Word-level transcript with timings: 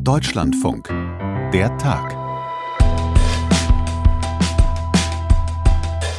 Deutschlandfunk. 0.00 0.88
Der 1.52 1.76
Tag. 1.78 2.14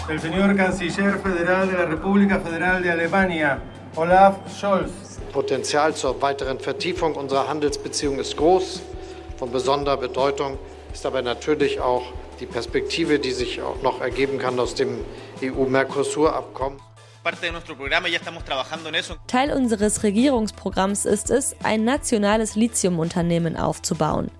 El 0.09 0.19
señor 0.19 0.55
Canciller 0.55 1.19
Federal 1.19 1.67
de 1.67 1.77
la 1.77 1.85
República 1.85 2.39
Federal 2.39 2.81
de 2.81 2.91
Alemania, 2.91 3.61
Olaf 3.95 4.35
Scholz. 4.57 4.91
Potenzial 5.33 5.93
zur 5.93 6.21
weiteren 6.21 6.59
Vertiefung 6.59 7.15
unserer 7.15 7.47
Handelsbeziehungen 7.47 8.19
ist 8.19 8.37
groß. 8.37 8.81
Von 9.37 9.51
besonderer 9.51 9.97
Bedeutung 9.97 10.57
ist 10.93 11.05
aber 11.05 11.21
natürlich 11.21 11.79
auch 11.79 12.13
die 12.39 12.45
Perspektive, 12.45 13.19
die 13.19 13.31
sich 13.31 13.61
auch 13.61 13.81
noch 13.83 14.01
ergeben 14.01 14.39
kann 14.39 14.59
aus 14.59 14.75
dem 14.75 14.99
EU-Mercosur-Abkommen. 15.43 16.86
Teil 19.27 19.51
unseres 19.51 20.03
Regierungsprogramms 20.03 21.05
ist 21.05 21.29
es, 21.29 21.55
ein 21.63 21.83
nationales 21.83 22.55
Lithiumunternehmen 22.55 23.57
aufzubauen. 23.57 24.31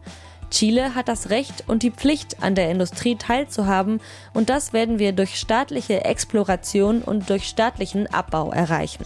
Chile 0.49 0.95
hat 0.95 1.07
das 1.07 1.29
Recht 1.29 1.65
und 1.67 1.83
die 1.83 1.91
Pflicht, 1.91 2.41
an 2.41 2.55
der 2.55 2.71
Industrie 2.71 3.15
teilzuhaben, 3.15 3.99
und 4.33 4.49
das 4.49 4.73
werden 4.73 4.99
wir 4.99 5.11
durch 5.11 5.35
staatliche 5.35 6.05
Exploration 6.05 7.01
und 7.01 7.29
durch 7.29 7.47
staatlichen 7.47 8.07
Abbau 8.07 8.51
erreichen. 8.51 9.03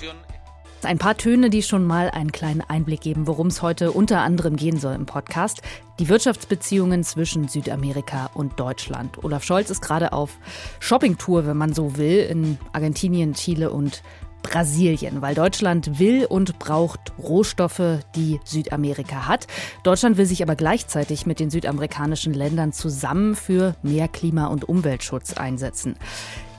Ein 0.83 0.97
paar 0.97 1.15
Töne, 1.15 1.51
die 1.51 1.61
schon 1.61 1.85
mal 1.85 2.09
einen 2.09 2.31
kleinen 2.31 2.61
Einblick 2.61 3.01
geben, 3.01 3.27
worum 3.27 3.47
es 3.47 3.61
heute 3.61 3.91
unter 3.91 4.21
anderem 4.21 4.55
gehen 4.55 4.79
soll 4.79 4.95
im 4.95 5.05
Podcast. 5.05 5.61
Die 5.99 6.09
Wirtschaftsbeziehungen 6.09 7.03
zwischen 7.03 7.47
Südamerika 7.47 8.31
und 8.33 8.59
Deutschland. 8.59 9.23
Olaf 9.23 9.43
Scholz 9.43 9.69
ist 9.69 9.81
gerade 9.81 10.11
auf 10.11 10.39
Shoppingtour, 10.79 11.45
wenn 11.45 11.57
man 11.57 11.73
so 11.73 11.97
will, 11.97 12.21
in 12.21 12.57
Argentinien, 12.73 13.35
Chile 13.35 13.69
und 13.69 14.01
Brasilien, 14.41 15.21
weil 15.21 15.35
Deutschland 15.35 15.99
will 15.99 16.25
und 16.25 16.57
braucht 16.57 17.13
Rohstoffe, 17.19 17.99
die 18.15 18.39
Südamerika 18.43 19.27
hat. 19.27 19.45
Deutschland 19.83 20.17
will 20.17 20.25
sich 20.25 20.41
aber 20.41 20.55
gleichzeitig 20.55 21.27
mit 21.27 21.39
den 21.39 21.51
südamerikanischen 21.51 22.33
Ländern 22.33 22.73
zusammen 22.73 23.35
für 23.35 23.75
mehr 23.83 24.07
Klima- 24.07 24.47
und 24.47 24.67
Umweltschutz 24.67 25.33
einsetzen. 25.33 25.95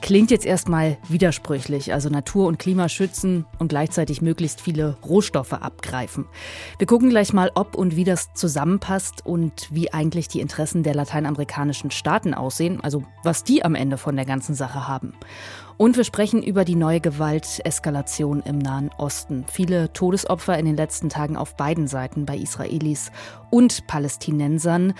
Klingt 0.03 0.31
jetzt 0.31 0.45
erstmal 0.45 0.97
widersprüchlich, 1.07 1.93
also 1.93 2.09
Natur 2.09 2.47
und 2.47 2.59
Klima 2.59 2.89
schützen 2.89 3.45
und 3.57 3.69
gleichzeitig 3.69 4.21
möglichst 4.21 4.59
viele 4.59 4.97
Rohstoffe 5.01 5.53
abgreifen. 5.53 6.25
Wir 6.77 6.87
gucken 6.87 7.09
gleich 7.09 7.31
mal, 7.31 7.51
ob 7.55 7.73
und 7.75 7.95
wie 7.95 8.03
das 8.03 8.33
zusammenpasst 8.33 9.25
und 9.25 9.69
wie 9.71 9.93
eigentlich 9.93 10.27
die 10.27 10.41
Interessen 10.41 10.83
der 10.83 10.93
lateinamerikanischen 10.93 11.89
Staaten 11.89 12.33
aussehen, 12.33 12.81
also 12.81 13.05
was 13.23 13.45
die 13.45 13.63
am 13.63 13.75
Ende 13.75 13.97
von 13.97 14.17
der 14.17 14.25
ganzen 14.25 14.55
Sache 14.55 14.89
haben. 14.89 15.13
Und 15.77 15.95
wir 15.95 16.03
sprechen 16.03 16.43
über 16.43 16.65
die 16.65 16.75
neue 16.75 16.99
Gewalteskalation 16.99 18.41
im 18.41 18.57
Nahen 18.57 18.89
Osten. 18.97 19.45
Viele 19.49 19.93
Todesopfer 19.93 20.59
in 20.59 20.65
den 20.65 20.75
letzten 20.75 21.07
Tagen 21.07 21.37
auf 21.37 21.55
beiden 21.55 21.87
Seiten 21.87 22.25
bei 22.25 22.35
Israelis 22.35 23.09
und 23.51 23.87
Palästinensern. 23.87 24.95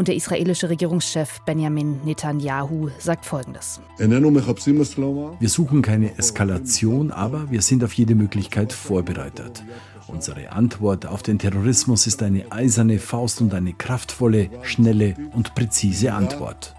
Und 0.00 0.08
der 0.08 0.16
israelische 0.16 0.70
Regierungschef 0.70 1.40
Benjamin 1.44 2.00
Netanyahu 2.06 2.88
sagt 2.98 3.26
Folgendes. 3.26 3.82
Wir 3.98 5.48
suchen 5.50 5.82
keine 5.82 6.16
Eskalation, 6.16 7.10
aber 7.10 7.50
wir 7.50 7.60
sind 7.60 7.84
auf 7.84 7.92
jede 7.92 8.14
Möglichkeit 8.14 8.72
vorbereitet. 8.72 9.62
Unsere 10.06 10.52
Antwort 10.52 11.04
auf 11.04 11.22
den 11.22 11.38
Terrorismus 11.38 12.06
ist 12.06 12.22
eine 12.22 12.50
eiserne 12.50 12.98
Faust 12.98 13.42
und 13.42 13.52
eine 13.52 13.74
kraftvolle, 13.74 14.48
schnelle 14.62 15.16
und 15.34 15.54
präzise 15.54 16.14
Antwort. 16.14 16.74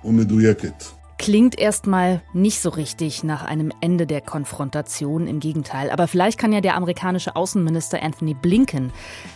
Klingt 1.21 1.59
erstmal 1.59 2.23
nicht 2.33 2.59
so 2.61 2.69
richtig 2.69 3.23
nach 3.23 3.45
einem 3.45 3.71
Ende 3.79 4.07
der 4.07 4.21
Konfrontation, 4.21 5.27
im 5.27 5.39
Gegenteil. 5.39 5.91
Aber 5.91 6.07
vielleicht 6.07 6.39
kann 6.39 6.51
ja 6.51 6.61
der 6.61 6.75
amerikanische 6.75 7.35
Außenminister 7.35 8.01
Anthony 8.01 8.33
Blinken 8.33 8.91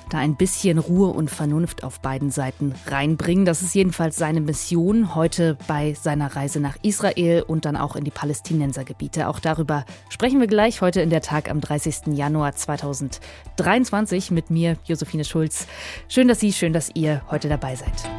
da 0.09 0.17
ein 0.17 0.35
bisschen 0.35 0.79
Ruhe 0.79 1.09
und 1.09 1.29
Vernunft 1.29 1.83
auf 1.83 1.99
beiden 1.99 2.31
Seiten 2.31 2.73
reinbringen. 2.87 3.45
Das 3.45 3.61
ist 3.61 3.75
jedenfalls 3.75 4.15
seine 4.15 4.41
Mission 4.41 5.13
heute 5.13 5.59
bei 5.67 5.93
seiner 5.93 6.35
Reise 6.35 6.59
nach 6.59 6.75
Israel 6.81 7.43
und 7.43 7.65
dann 7.65 7.77
auch 7.77 7.95
in 7.95 8.03
die 8.03 8.09
Palästinensergebiete. 8.09 9.27
Auch 9.27 9.39
darüber 9.39 9.85
sprechen 10.09 10.39
wir 10.39 10.47
gleich 10.47 10.81
heute 10.81 11.01
in 11.01 11.11
der 11.11 11.21
Tag 11.21 11.51
am 11.51 11.61
30. 11.61 12.15
Januar 12.15 12.55
2023 12.55 14.31
mit 14.31 14.49
mir, 14.49 14.77
Josephine 14.85 15.23
Schulz. 15.23 15.67
Schön, 16.07 16.27
dass 16.27 16.39
Sie, 16.39 16.51
schön, 16.51 16.73
dass 16.73 16.89
ihr 16.95 17.21
heute 17.29 17.47
dabei 17.47 17.75
seid. 17.75 18.09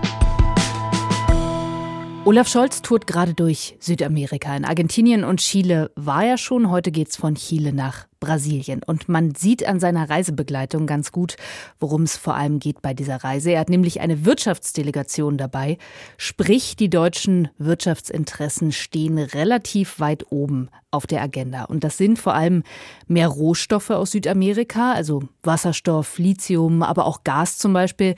Olaf 2.27 2.49
Scholz 2.49 2.83
tourt 2.83 3.07
gerade 3.07 3.35
durch 3.35 3.77
Südamerika. 3.79 4.57
In 4.57 4.65
Argentinien 4.65 5.23
und 5.23 5.39
Chile 5.39 5.93
war 5.95 6.25
er 6.25 6.39
schon. 6.39 6.73
Heute 6.73 6.91
geht's 6.91 7.17
von 7.17 7.37
Chile 7.37 7.73
nach 7.73 8.09
Brasilien. 8.27 8.81
Und 8.85 9.09
man 9.09 9.35
sieht 9.37 9.67
an 9.67 9.79
seiner 9.79 10.11
Reisebegleitung 10.11 10.87
ganz 10.87 11.13
gut, 11.13 11.37
worum 11.79 12.03
es 12.03 12.17
vor 12.17 12.35
allem 12.35 12.59
geht 12.59 12.83
bei 12.83 12.93
dieser 12.93 13.23
Reise. 13.23 13.53
Er 13.53 13.61
hat 13.61 13.69
nämlich 13.69 14.01
eine 14.01 14.25
Wirtschaftsdelegation 14.25 15.39
dabei. 15.39 15.79
Sprich, 16.17 16.75
die 16.75 16.91
deutschen 16.91 17.49
Wirtschaftsinteressen 17.59 18.73
stehen 18.73 19.19
relativ 19.19 20.01
weit 20.01 20.27
oben 20.31 20.71
auf 20.91 21.07
der 21.07 21.23
Agenda. 21.23 21.65
Und 21.65 21.85
das 21.85 21.99
sind 21.99 22.19
vor 22.19 22.35
allem 22.35 22.63
mehr 23.07 23.29
Rohstoffe 23.29 23.91
aus 23.91 24.13
Südamerika, 24.13 24.93
also 24.93 25.23
Wasserstoff, 25.43 26.19
Lithium, 26.19 26.83
aber 26.83 27.05
auch 27.05 27.23
Gas 27.23 27.59
zum 27.59 27.73
Beispiel, 27.73 28.15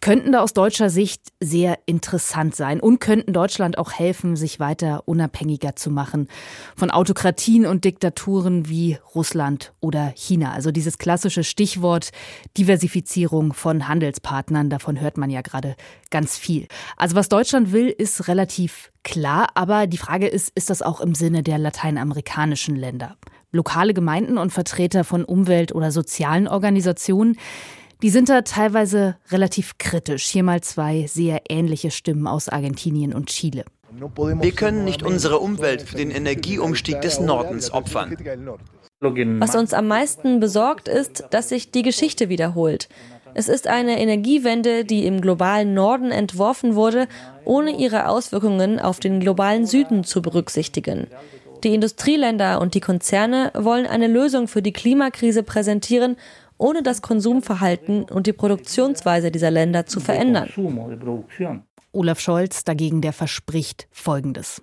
könnten 0.00 0.32
da 0.32 0.42
aus 0.42 0.52
deutscher 0.52 0.90
Sicht 0.90 1.22
sehr 1.40 1.78
interessant 1.86 2.54
sein 2.54 2.80
und 2.80 3.00
könnten 3.00 3.32
Deutschland 3.32 3.78
auch 3.78 3.92
helfen, 3.92 4.36
sich 4.36 4.60
weiter 4.60 5.02
unabhängiger 5.06 5.76
zu 5.76 5.90
machen 5.90 6.28
von 6.76 6.90
Autokratien 6.90 7.64
und 7.64 7.84
Diktaturen 7.84 8.68
wie 8.68 8.98
Russland 9.14 9.45
Russland 9.46 9.72
oder 9.80 10.12
China. 10.16 10.52
Also 10.52 10.70
dieses 10.70 10.98
klassische 10.98 11.44
Stichwort 11.44 12.10
Diversifizierung 12.58 13.52
von 13.52 13.88
Handelspartnern, 13.88 14.70
davon 14.70 15.00
hört 15.00 15.16
man 15.16 15.30
ja 15.30 15.42
gerade 15.42 15.76
ganz 16.10 16.36
viel. 16.36 16.66
Also 16.96 17.14
was 17.16 17.28
Deutschland 17.28 17.72
will, 17.72 17.88
ist 17.88 18.28
relativ 18.28 18.90
klar, 19.04 19.48
aber 19.54 19.86
die 19.86 19.98
Frage 19.98 20.26
ist, 20.26 20.50
ist 20.54 20.70
das 20.70 20.82
auch 20.82 21.00
im 21.00 21.14
Sinne 21.14 21.42
der 21.42 21.58
lateinamerikanischen 21.58 22.76
Länder? 22.76 23.16
Lokale 23.52 23.94
Gemeinden 23.94 24.38
und 24.38 24.52
Vertreter 24.52 25.04
von 25.04 25.24
Umwelt- 25.24 25.72
oder 25.72 25.90
sozialen 25.90 26.48
Organisationen, 26.48 27.38
die 28.02 28.10
sind 28.10 28.28
da 28.28 28.42
teilweise 28.42 29.16
relativ 29.30 29.78
kritisch. 29.78 30.26
Hier 30.26 30.42
mal 30.42 30.60
zwei 30.60 31.06
sehr 31.06 31.42
ähnliche 31.48 31.90
Stimmen 31.90 32.26
aus 32.26 32.48
Argentinien 32.48 33.14
und 33.14 33.28
Chile. 33.28 33.64
Wir 33.98 34.52
können 34.52 34.84
nicht 34.84 35.02
unsere 35.02 35.38
Umwelt 35.38 35.82
für 35.82 35.96
den 35.96 36.10
Energieumstieg 36.10 37.00
des 37.00 37.18
Nordens 37.18 37.72
opfern. 37.72 38.14
Was 39.00 39.54
uns 39.54 39.74
am 39.74 39.88
meisten 39.88 40.40
besorgt, 40.40 40.88
ist, 40.88 41.24
dass 41.30 41.50
sich 41.50 41.70
die 41.70 41.82
Geschichte 41.82 42.28
wiederholt. 42.28 42.88
Es 43.34 43.50
ist 43.50 43.66
eine 43.66 44.00
Energiewende, 44.00 44.86
die 44.86 45.04
im 45.04 45.20
globalen 45.20 45.74
Norden 45.74 46.10
entworfen 46.10 46.74
wurde, 46.74 47.06
ohne 47.44 47.76
ihre 47.76 48.08
Auswirkungen 48.08 48.80
auf 48.80 48.98
den 48.98 49.20
globalen 49.20 49.66
Süden 49.66 50.04
zu 50.04 50.22
berücksichtigen. 50.22 51.08
Die 51.62 51.74
Industrieländer 51.74 52.60
und 52.60 52.74
die 52.74 52.80
Konzerne 52.80 53.50
wollen 53.54 53.86
eine 53.86 54.06
Lösung 54.06 54.48
für 54.48 54.62
die 54.62 54.72
Klimakrise 54.72 55.42
präsentieren, 55.42 56.16
ohne 56.56 56.82
das 56.82 57.02
Konsumverhalten 57.02 58.04
und 58.04 58.26
die 58.26 58.32
Produktionsweise 58.32 59.30
dieser 59.30 59.50
Länder 59.50 59.84
zu 59.84 60.00
verändern. 60.00 60.48
Olaf 61.92 62.20
Scholz 62.20 62.64
dagegen, 62.64 63.02
der 63.02 63.12
verspricht 63.12 63.88
Folgendes. 63.90 64.62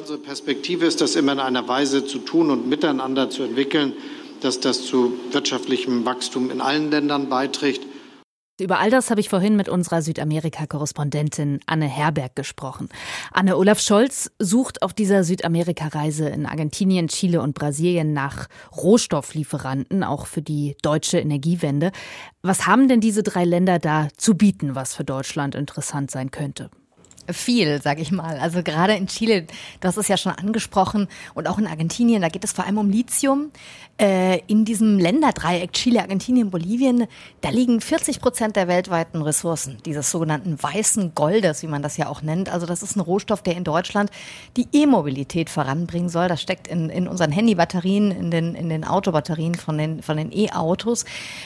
Unsere 0.00 0.18
Perspektive 0.18 0.86
ist, 0.86 1.02
das 1.02 1.14
immer 1.14 1.32
in 1.32 1.40
einer 1.40 1.68
Weise 1.68 2.06
zu 2.06 2.20
tun 2.20 2.50
und 2.50 2.66
miteinander 2.66 3.28
zu 3.28 3.42
entwickeln, 3.42 3.92
dass 4.40 4.58
das 4.58 4.86
zu 4.86 5.12
wirtschaftlichem 5.30 6.06
Wachstum 6.06 6.50
in 6.50 6.62
allen 6.62 6.90
Ländern 6.90 7.28
beiträgt. 7.28 7.82
Über 8.58 8.78
all 8.78 8.90
das 8.90 9.10
habe 9.10 9.20
ich 9.20 9.28
vorhin 9.28 9.56
mit 9.56 9.68
unserer 9.68 10.00
Südamerika-Korrespondentin 10.00 11.60
Anne 11.66 11.86
Herberg 11.86 12.34
gesprochen. 12.34 12.88
Anne 13.30 13.58
Olaf 13.58 13.78
Scholz 13.78 14.30
sucht 14.38 14.80
auf 14.80 14.94
dieser 14.94 15.22
Südamerika-Reise 15.22 16.30
in 16.30 16.46
Argentinien, 16.46 17.08
Chile 17.08 17.42
und 17.42 17.54
Brasilien 17.54 18.14
nach 18.14 18.48
Rohstofflieferanten, 18.74 20.02
auch 20.02 20.24
für 20.24 20.40
die 20.40 20.76
deutsche 20.80 21.18
Energiewende. 21.18 21.92
Was 22.40 22.66
haben 22.66 22.88
denn 22.88 23.02
diese 23.02 23.22
drei 23.22 23.44
Länder 23.44 23.78
da 23.78 24.08
zu 24.16 24.34
bieten, 24.34 24.74
was 24.74 24.94
für 24.94 25.04
Deutschland 25.04 25.54
interessant 25.54 26.10
sein 26.10 26.30
könnte? 26.30 26.70
Viel, 27.32 27.80
sag 27.82 28.00
ich 28.00 28.12
mal. 28.12 28.38
Also 28.38 28.62
gerade 28.62 28.94
in 28.94 29.06
Chile, 29.06 29.46
das 29.80 29.96
ist 29.96 30.08
ja 30.08 30.16
schon 30.16 30.32
angesprochen, 30.32 31.08
und 31.34 31.48
auch 31.48 31.58
in 31.58 31.66
Argentinien, 31.66 32.22
da 32.22 32.28
geht 32.28 32.44
es 32.44 32.52
vor 32.52 32.64
allem 32.64 32.78
um 32.78 32.90
Lithium. 32.90 33.50
Äh, 34.00 34.40
in 34.46 34.64
diesem 34.64 34.98
Länderdreieck 34.98 35.74
Chile, 35.74 36.00
Argentinien, 36.00 36.48
Bolivien, 36.48 37.06
da 37.42 37.50
liegen 37.50 37.82
40 37.82 38.22
Prozent 38.22 38.56
der 38.56 38.66
weltweiten 38.66 39.20
Ressourcen, 39.20 39.76
dieses 39.84 40.10
sogenannten 40.10 40.56
weißen 40.62 41.14
Goldes, 41.14 41.62
wie 41.62 41.66
man 41.66 41.82
das 41.82 41.98
ja 41.98 42.08
auch 42.08 42.22
nennt. 42.22 42.48
Also 42.48 42.64
das 42.64 42.82
ist 42.82 42.96
ein 42.96 43.00
Rohstoff, 43.00 43.42
der 43.42 43.58
in 43.58 43.64
Deutschland 43.64 44.10
die 44.56 44.68
E-Mobilität 44.72 45.50
voranbringen 45.50 46.08
soll. 46.08 46.28
Das 46.28 46.40
steckt 46.40 46.66
in, 46.66 46.88
in 46.88 47.08
unseren 47.08 47.30
Handybatterien, 47.30 48.10
in 48.10 48.30
den, 48.30 48.54
in 48.54 48.70
den 48.70 48.84
Autobatterien 48.84 49.54
von 49.54 49.76
den, 49.76 50.02
von 50.02 50.16
den 50.16 50.32
E-Autos. 50.32 51.04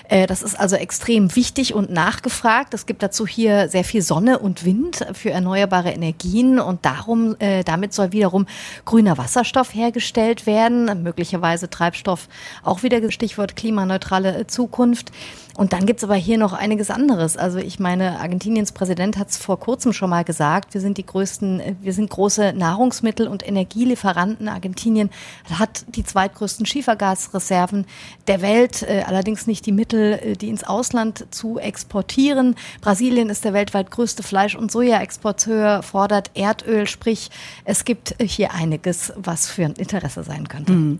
Äh, 0.09 0.29
das 0.29 0.45
ist 0.45 0.55
also 0.55 0.77
extrem 0.77 1.35
wichtig 1.35 1.75
und 1.75 1.91
nachgefragt. 1.91 2.73
Es 2.73 2.87
gibt 2.87 3.03
dazu 3.03 3.27
hier 3.27 3.69
sehr 3.69 3.83
viel 3.83 4.03
Sonne 4.03 4.39
und 4.39 4.65
Wind 4.65 5.05
für 5.13 5.33
erneuerbare 5.33 5.91
Energien 5.91 6.61
und 6.61 6.85
darum, 6.85 7.35
äh, 7.41 7.65
damit 7.65 7.93
soll 7.93 8.13
wiederum 8.13 8.47
grüner 8.85 9.19
Wasserstoff 9.19 9.75
hergestellt 9.75 10.47
werden, 10.47 11.03
möglicherweise 11.03 11.69
Treibstoff 11.69 12.29
Auch 12.63 12.83
wieder 12.83 13.11
Stichwort 13.11 13.57
klimaneutrale 13.57 14.47
Zukunft. 14.47 15.13
Und 15.57 15.73
dann 15.73 15.87
gibt's 15.87 16.03
aber 16.03 16.17
hier 16.17 16.37
noch 16.37 16.53
einiges 16.53 16.91
anderes. 16.91 17.37
Also 17.37 17.59
ich 17.59 17.79
meine, 17.79 18.19
Argentiniens 18.19 18.73
Präsident 18.73 19.17
hat 19.17 19.31
es 19.31 19.37
vor 19.37 19.61
kurzem 19.61 19.93
schon 19.93 20.11
mal 20.11 20.25
gesagt, 20.25 20.75
wir 20.75 20.81
sind 20.81 20.99
die 20.99 21.07
größten, 21.07 21.77
wir 21.81 21.93
sind 21.93 22.11
große 22.11 22.53
Nahrungsmittel- 22.57 23.29
und 23.29 23.47
Energielieferanten. 23.47 24.49
Argentinien 24.49 25.11
hat 25.49 25.85
die 25.89 26.03
zweitgrößten 26.03 26.67
Schiefergasreserven 26.67 27.87
der 28.27 28.43
Welt, 28.43 28.83
äh, 28.83 29.05
allerdings 29.07 29.47
nicht 29.47 29.65
die 29.67 29.73
Mittel, 29.73 30.15
äh, 30.15 30.33
die 30.33 30.49
ins 30.49 30.65
Ausland 30.65 31.27
zu 31.31 31.59
exportieren. 31.59 32.57
Brasilien 32.81 33.31
ist 33.31 33.45
der 33.45 33.53
weltweit 33.53 33.93
größte 33.93 34.25
Fleisch- 34.25 34.57
und 34.57 34.73
Sojaexporteur, 34.73 35.85
fordert 35.85 36.33
Erdöl, 36.35 36.89
sprich 36.89 37.31
es 37.65 37.85
gibt 37.85 38.17
hier 38.21 38.53
einiges, 38.53 39.13
was 39.17 39.49
für 39.49 39.67
ein 39.67 39.75
Interesse 39.75 40.25
sein 40.25 40.49
könnte. 40.49 40.73
Mhm. 40.73 40.99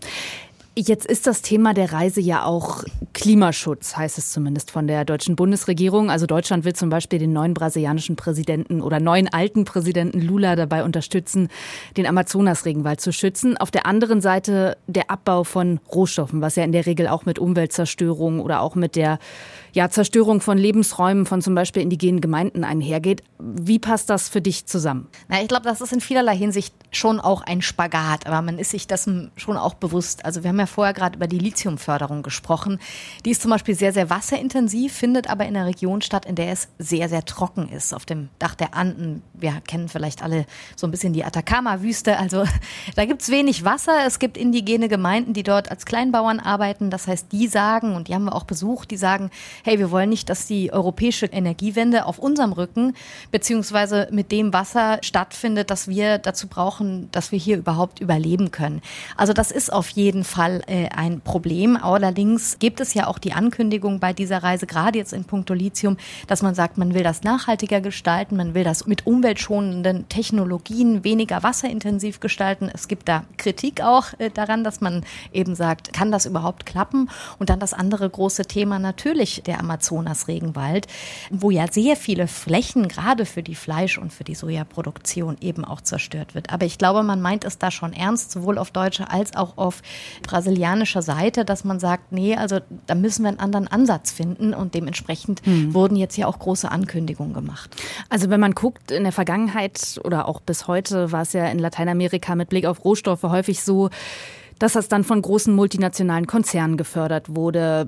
Jetzt 0.77 1.05
ist 1.05 1.25
das 1.25 1.41
Thema 1.41 1.73
der 1.73 1.93
Reise 1.93 2.19
ja 2.19 2.43
auch 2.43 2.83
Klimaschutz, 3.13 3.95
heißt 3.95 4.17
es 4.17 4.33
zumindest 4.33 4.71
von 4.71 4.87
der 4.87 5.05
deutschen 5.05 5.37
Bundesregierung. 5.37 6.11
Also 6.11 6.25
Deutschland 6.25 6.65
will 6.65 6.73
zum 6.73 6.89
Beispiel 6.89 7.17
den 7.17 7.31
neuen 7.31 7.53
brasilianischen 7.53 8.17
Präsidenten 8.17 8.81
oder 8.81 8.99
neuen 8.99 9.29
alten 9.29 9.63
Präsidenten 9.63 10.19
Lula 10.19 10.57
dabei 10.57 10.83
unterstützen, 10.83 11.47
den 11.95 12.05
Amazonasregenwald 12.05 12.99
zu 12.99 13.13
schützen. 13.13 13.55
Auf 13.55 13.71
der 13.71 13.85
anderen 13.85 14.19
Seite 14.19 14.75
der 14.87 15.09
Abbau 15.09 15.45
von 15.45 15.79
Rohstoffen, 15.93 16.41
was 16.41 16.57
ja 16.57 16.65
in 16.65 16.73
der 16.73 16.85
Regel 16.85 17.07
auch 17.07 17.25
mit 17.25 17.39
Umweltzerstörung 17.39 18.41
oder 18.41 18.59
auch 18.59 18.75
mit 18.75 18.97
der 18.97 19.19
ja, 19.75 19.89
Zerstörung 19.89 20.39
von 20.39 20.57
Lebensräumen 20.57 21.25
von 21.25 21.41
zum 21.41 21.53
Beispiel 21.53 21.81
indigenen 21.81 22.21
Gemeinden 22.21 22.63
einhergeht. 22.63 23.23
Wie 23.39 23.77
passt 23.77 24.09
das 24.09 24.29
für 24.29 24.41
dich 24.41 24.67
zusammen? 24.67 25.09
Na, 25.27 25.41
ich 25.41 25.49
glaube, 25.49 25.65
das 25.65 25.81
ist 25.81 25.91
in 25.91 25.99
vielerlei 25.99 26.37
Hinsicht 26.37 26.73
schon 26.91 27.19
auch 27.19 27.41
ein 27.41 27.61
Spagat, 27.61 28.25
aber 28.25 28.41
man 28.41 28.57
ist 28.57 28.71
sich 28.71 28.87
dessen 28.87 29.31
schon 29.35 29.57
auch 29.57 29.73
bewusst. 29.73 30.23
Also 30.23 30.43
wir 30.43 30.51
haben 30.51 30.59
ja 30.59 30.65
vorher 30.65 30.93
gerade 30.93 31.17
über 31.17 31.27
die 31.27 31.39
Lithiumförderung 31.39 32.23
gesprochen. 32.23 32.79
Die 33.25 33.31
ist 33.31 33.41
zum 33.41 33.51
Beispiel 33.51 33.75
sehr, 33.75 33.91
sehr 33.91 34.09
wasserintensiv, 34.09 34.93
findet 34.93 35.29
aber 35.29 35.45
in 35.45 35.57
einer 35.57 35.65
Region 35.65 36.01
statt, 36.01 36.25
in 36.25 36.35
der 36.35 36.53
es 36.53 36.69
sehr, 36.79 37.09
sehr 37.09 37.25
trocken 37.25 37.67
ist. 37.67 37.93
Auf 37.93 38.05
dem 38.05 38.29
Dach 38.39 38.55
der 38.55 38.75
Anden, 38.75 39.23
wir 39.33 39.59
kennen 39.67 39.89
vielleicht 39.89 40.23
alle 40.23 40.45
so 40.77 40.87
ein 40.87 40.91
bisschen 40.91 41.11
die 41.11 41.25
Atacama-Wüste. 41.25 42.17
Also 42.17 42.45
da 42.95 43.03
gibt 43.03 43.23
es 43.23 43.29
wenig 43.29 43.65
Wasser. 43.65 44.05
Es 44.07 44.19
gibt 44.19 44.37
indigene 44.37 44.87
Gemeinden, 44.87 45.33
die 45.33 45.43
dort 45.43 45.69
als 45.69 45.85
Kleinbauern 45.85 46.39
arbeiten. 46.39 46.89
Das 46.89 47.07
heißt, 47.07 47.33
die 47.33 47.49
sagen, 47.49 47.97
und 47.97 48.07
die 48.07 48.15
haben 48.15 48.23
wir 48.23 48.35
auch 48.35 48.45
besucht, 48.45 48.89
die 48.89 48.97
sagen, 48.97 49.31
hey, 49.65 49.79
wir 49.79 49.89
wollen 49.89 50.09
nicht, 50.09 50.29
dass 50.29 50.45
die 50.45 50.71
europäische 50.71 51.25
Energiewende 51.25 52.05
auf 52.05 52.19
unserem 52.19 52.53
Rücken 52.53 52.93
beziehungsweise 53.31 54.07
mit 54.11 54.31
dem 54.31 54.53
Wasser 54.53 54.99
stattfindet, 55.01 55.71
das 55.71 55.87
wir 55.87 56.19
dazu 56.19 56.45
brauchen, 56.45 57.09
dass 57.11 57.31
wir 57.31 57.39
hier 57.39 57.57
überhaupt 57.57 57.99
überleben 57.99 58.51
können. 58.51 58.83
Also 59.17 59.33
das 59.33 59.49
ist 59.49 59.73
auf 59.73 59.89
jeden 59.89 60.23
Fall 60.23 60.61
äh, 60.67 60.89
ein 60.89 61.19
Problem. 61.19 61.77
Allerdings 61.77 62.59
gibt 62.59 62.79
es 62.79 62.93
ja 62.93 63.07
auch 63.07 63.17
die 63.17 63.33
Ankündigung 63.33 63.99
bei 63.99 64.13
dieser 64.13 64.43
Reise, 64.43 64.67
gerade 64.67 64.99
jetzt 64.99 65.13
in 65.13 65.23
puncto 65.23 65.55
Lithium, 65.55 65.97
dass 66.27 66.43
man 66.43 66.53
sagt, 66.53 66.77
man 66.77 66.93
will 66.93 67.01
das 67.01 67.23
nachhaltiger 67.23 67.81
gestalten, 67.81 68.37
man 68.37 68.53
will 68.53 68.63
das 68.63 68.85
mit 68.85 69.07
umweltschonenden 69.07 70.07
Technologien 70.09 71.03
weniger 71.03 71.41
wasserintensiv 71.41 72.19
gestalten. 72.19 72.69
Es 72.71 72.87
gibt 72.87 73.09
da 73.09 73.23
Kritik 73.37 73.81
auch 73.81 74.09
äh, 74.19 74.29
daran, 74.29 74.63
dass 74.63 74.79
man 74.79 75.03
eben 75.33 75.55
sagt, 75.55 75.91
kann 75.91 76.11
das 76.11 76.27
überhaupt 76.27 76.67
klappen? 76.67 77.09
Und 77.39 77.49
dann 77.49 77.59
das 77.59 77.73
andere 77.73 78.07
große 78.07 78.45
Thema 78.45 78.77
natürlich 78.77 79.41
der 79.43 79.54
der 79.55 79.59
Amazonas-Regenwald, 79.61 80.87
wo 81.31 81.49
ja 81.49 81.71
sehr 81.71 81.95
viele 81.95 82.27
Flächen 82.27 82.87
gerade 82.87 83.25
für 83.25 83.43
die 83.43 83.55
Fleisch- 83.55 83.97
und 83.97 84.11
für 84.11 84.23
die 84.23 84.35
Sojaproduktion 84.35 85.37
eben 85.39 85.63
auch 85.63 85.81
zerstört 85.81 86.35
wird. 86.35 86.51
Aber 86.51 86.65
ich 86.65 86.77
glaube, 86.77 87.03
man 87.03 87.21
meint 87.21 87.45
es 87.45 87.57
da 87.57 87.71
schon 87.71 87.93
ernst, 87.93 88.31
sowohl 88.31 88.57
auf 88.57 88.71
deutscher 88.71 89.11
als 89.11 89.35
auch 89.35 89.57
auf 89.57 89.81
brasilianischer 90.23 91.01
Seite, 91.01 91.45
dass 91.45 91.63
man 91.63 91.79
sagt, 91.79 92.11
nee, 92.11 92.35
also 92.35 92.59
da 92.85 92.95
müssen 92.95 93.23
wir 93.23 93.29
einen 93.29 93.39
anderen 93.39 93.67
Ansatz 93.67 94.11
finden 94.11 94.53
und 94.53 94.75
dementsprechend 94.75 95.41
hm. 95.45 95.73
wurden 95.73 95.95
jetzt 95.95 96.17
ja 96.17 96.27
auch 96.27 96.39
große 96.39 96.69
Ankündigungen 96.69 97.33
gemacht. 97.33 97.75
Also 98.09 98.29
wenn 98.29 98.39
man 98.39 98.53
guckt, 98.53 98.91
in 98.91 99.03
der 99.03 99.11
Vergangenheit 99.11 99.99
oder 100.03 100.27
auch 100.27 100.41
bis 100.41 100.67
heute 100.67 101.11
war 101.11 101.21
es 101.21 101.33
ja 101.33 101.45
in 101.47 101.59
Lateinamerika 101.59 102.35
mit 102.35 102.49
Blick 102.49 102.65
auf 102.65 102.83
Rohstoffe 102.83 103.23
häufig 103.23 103.61
so, 103.61 103.89
dass 104.59 104.73
das 104.73 104.87
dann 104.87 105.03
von 105.03 105.21
großen 105.21 105.53
multinationalen 105.53 106.27
Konzernen 106.27 106.77
gefördert 106.77 107.35
wurde, 107.35 107.87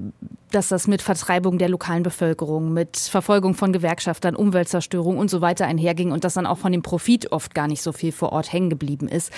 dass 0.51 0.69
das 0.69 0.87
mit 0.87 1.01
Vertreibung 1.01 1.57
der 1.57 1.69
lokalen 1.69 2.03
Bevölkerung, 2.03 2.73
mit 2.73 2.97
Verfolgung 2.97 3.53
von 3.53 3.73
Gewerkschaftern, 3.73 4.35
Umweltzerstörung 4.35 5.17
und 5.17 5.29
so 5.29 5.41
weiter 5.41 5.65
einherging 5.65 6.11
und 6.11 6.23
dass 6.23 6.35
dann 6.35 6.45
auch 6.45 6.57
von 6.57 6.71
dem 6.71 6.81
Profit 6.81 7.31
oft 7.31 7.53
gar 7.53 7.67
nicht 7.67 7.81
so 7.81 7.91
viel 7.91 8.11
vor 8.11 8.31
Ort 8.31 8.51
hängen 8.51 8.69
geblieben 8.69 9.07
ist. 9.07 9.31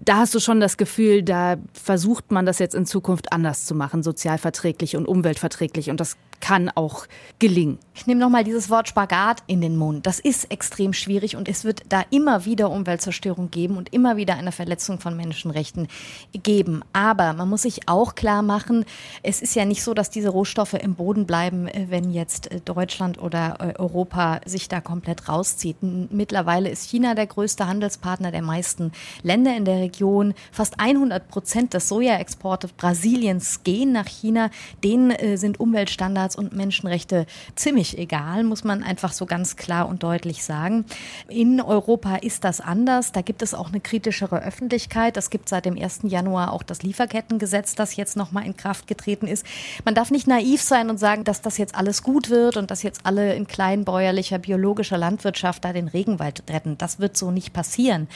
Da 0.00 0.18
hast 0.18 0.34
du 0.34 0.40
schon 0.40 0.60
das 0.60 0.76
Gefühl, 0.76 1.22
da 1.22 1.56
versucht 1.72 2.30
man 2.30 2.46
das 2.46 2.60
jetzt 2.60 2.74
in 2.74 2.86
Zukunft 2.86 3.32
anders 3.32 3.66
zu 3.66 3.74
machen, 3.74 4.02
sozialverträglich 4.02 4.96
und 4.96 5.06
umweltverträglich. 5.06 5.90
Und 5.90 5.98
das 5.98 6.16
kann 6.40 6.70
auch 6.74 7.06
gelingen. 7.38 7.78
Ich 7.94 8.06
nehme 8.06 8.20
nochmal 8.20 8.44
dieses 8.44 8.70
Wort 8.70 8.88
Spagat 8.88 9.42
in 9.46 9.60
den 9.60 9.76
Mund. 9.76 10.06
Das 10.06 10.20
ist 10.20 10.50
extrem 10.50 10.92
schwierig 10.92 11.36
und 11.36 11.48
es 11.48 11.64
wird 11.64 11.82
da 11.88 12.02
immer 12.10 12.44
wieder 12.44 12.70
Umweltzerstörung 12.70 13.50
geben 13.50 13.76
und 13.76 13.92
immer 13.92 14.16
wieder 14.16 14.36
eine 14.36 14.52
Verletzung 14.52 15.00
von 15.00 15.16
Menschenrechten 15.16 15.88
geben. 16.32 16.82
Aber 16.92 17.32
man 17.32 17.48
muss 17.48 17.62
sich 17.62 17.88
auch 17.88 18.14
klar 18.14 18.42
machen, 18.42 18.84
es 19.22 19.42
ist 19.42 19.54
ja 19.54 19.64
nicht 19.64 19.82
so, 19.82 19.94
dass 19.94 20.10
diese 20.10 20.28
Rohstoffe 20.28 20.74
im 20.74 20.94
Boden 20.94 21.26
bleiben, 21.26 21.68
äh, 21.68 21.86
wenn 21.88 22.10
jetzt 22.10 22.50
äh, 22.50 22.60
Deutschland 22.60 23.20
oder 23.20 23.56
äh, 23.60 23.78
Europa 23.80 24.40
sich 24.44 24.68
da 24.68 24.80
komplett 24.80 25.28
rauszieht. 25.28 25.76
Mittlerweile 25.82 26.68
ist 26.68 26.88
China 26.88 27.14
der 27.14 27.26
größte 27.26 27.66
Handelspartner 27.66 28.30
der 28.30 28.42
meisten 28.42 28.92
Länder 29.22 29.56
in 29.56 29.64
der 29.64 29.78
Region. 29.78 30.34
Fast 30.52 30.78
100 30.78 31.28
Prozent 31.28 31.74
des 31.74 31.88
Sojaexportes 31.88 32.72
Brasiliens 32.72 33.62
gehen 33.64 33.92
nach 33.92 34.06
China. 34.06 34.50
Denen 34.84 35.36
sind 35.36 35.60
Umweltstandards 35.60 36.27
Standards 36.28 36.36
und 36.36 36.52
Menschenrechte 36.52 37.26
ziemlich 37.54 37.98
egal, 37.98 38.44
muss 38.44 38.64
man 38.64 38.82
einfach 38.82 39.12
so 39.12 39.26
ganz 39.26 39.56
klar 39.56 39.88
und 39.88 40.02
deutlich 40.02 40.44
sagen. 40.44 40.84
In 41.28 41.60
Europa 41.60 42.16
ist 42.16 42.44
das 42.44 42.60
anders. 42.60 43.12
Da 43.12 43.22
gibt 43.22 43.42
es 43.42 43.54
auch 43.54 43.68
eine 43.68 43.80
kritischere 43.80 44.42
Öffentlichkeit. 44.42 45.16
Es 45.16 45.30
gibt 45.30 45.48
seit 45.48 45.64
dem 45.64 45.78
1. 45.78 46.00
Januar 46.04 46.52
auch 46.52 46.62
das 46.62 46.82
Lieferkettengesetz, 46.82 47.74
das 47.74 47.96
jetzt 47.96 48.16
nochmal 48.16 48.44
in 48.44 48.56
Kraft 48.56 48.86
getreten 48.86 49.26
ist. 49.26 49.46
Man 49.84 49.94
darf 49.94 50.10
nicht 50.10 50.26
naiv 50.26 50.62
sein 50.62 50.90
und 50.90 50.98
sagen, 50.98 51.24
dass 51.24 51.40
das 51.40 51.58
jetzt 51.58 51.74
alles 51.74 52.02
gut 52.02 52.30
wird 52.30 52.56
und 52.56 52.70
dass 52.70 52.82
jetzt 52.82 53.00
alle 53.04 53.34
in 53.34 53.46
kleinbäuerlicher, 53.46 54.38
biologischer 54.38 54.98
Landwirtschaft 54.98 55.64
da 55.64 55.72
den 55.72 55.88
Regenwald 55.88 56.42
retten. 56.50 56.76
Das 56.78 56.98
wird 56.98 57.16
so 57.16 57.30
nicht 57.30 57.52
passieren. 57.52 58.08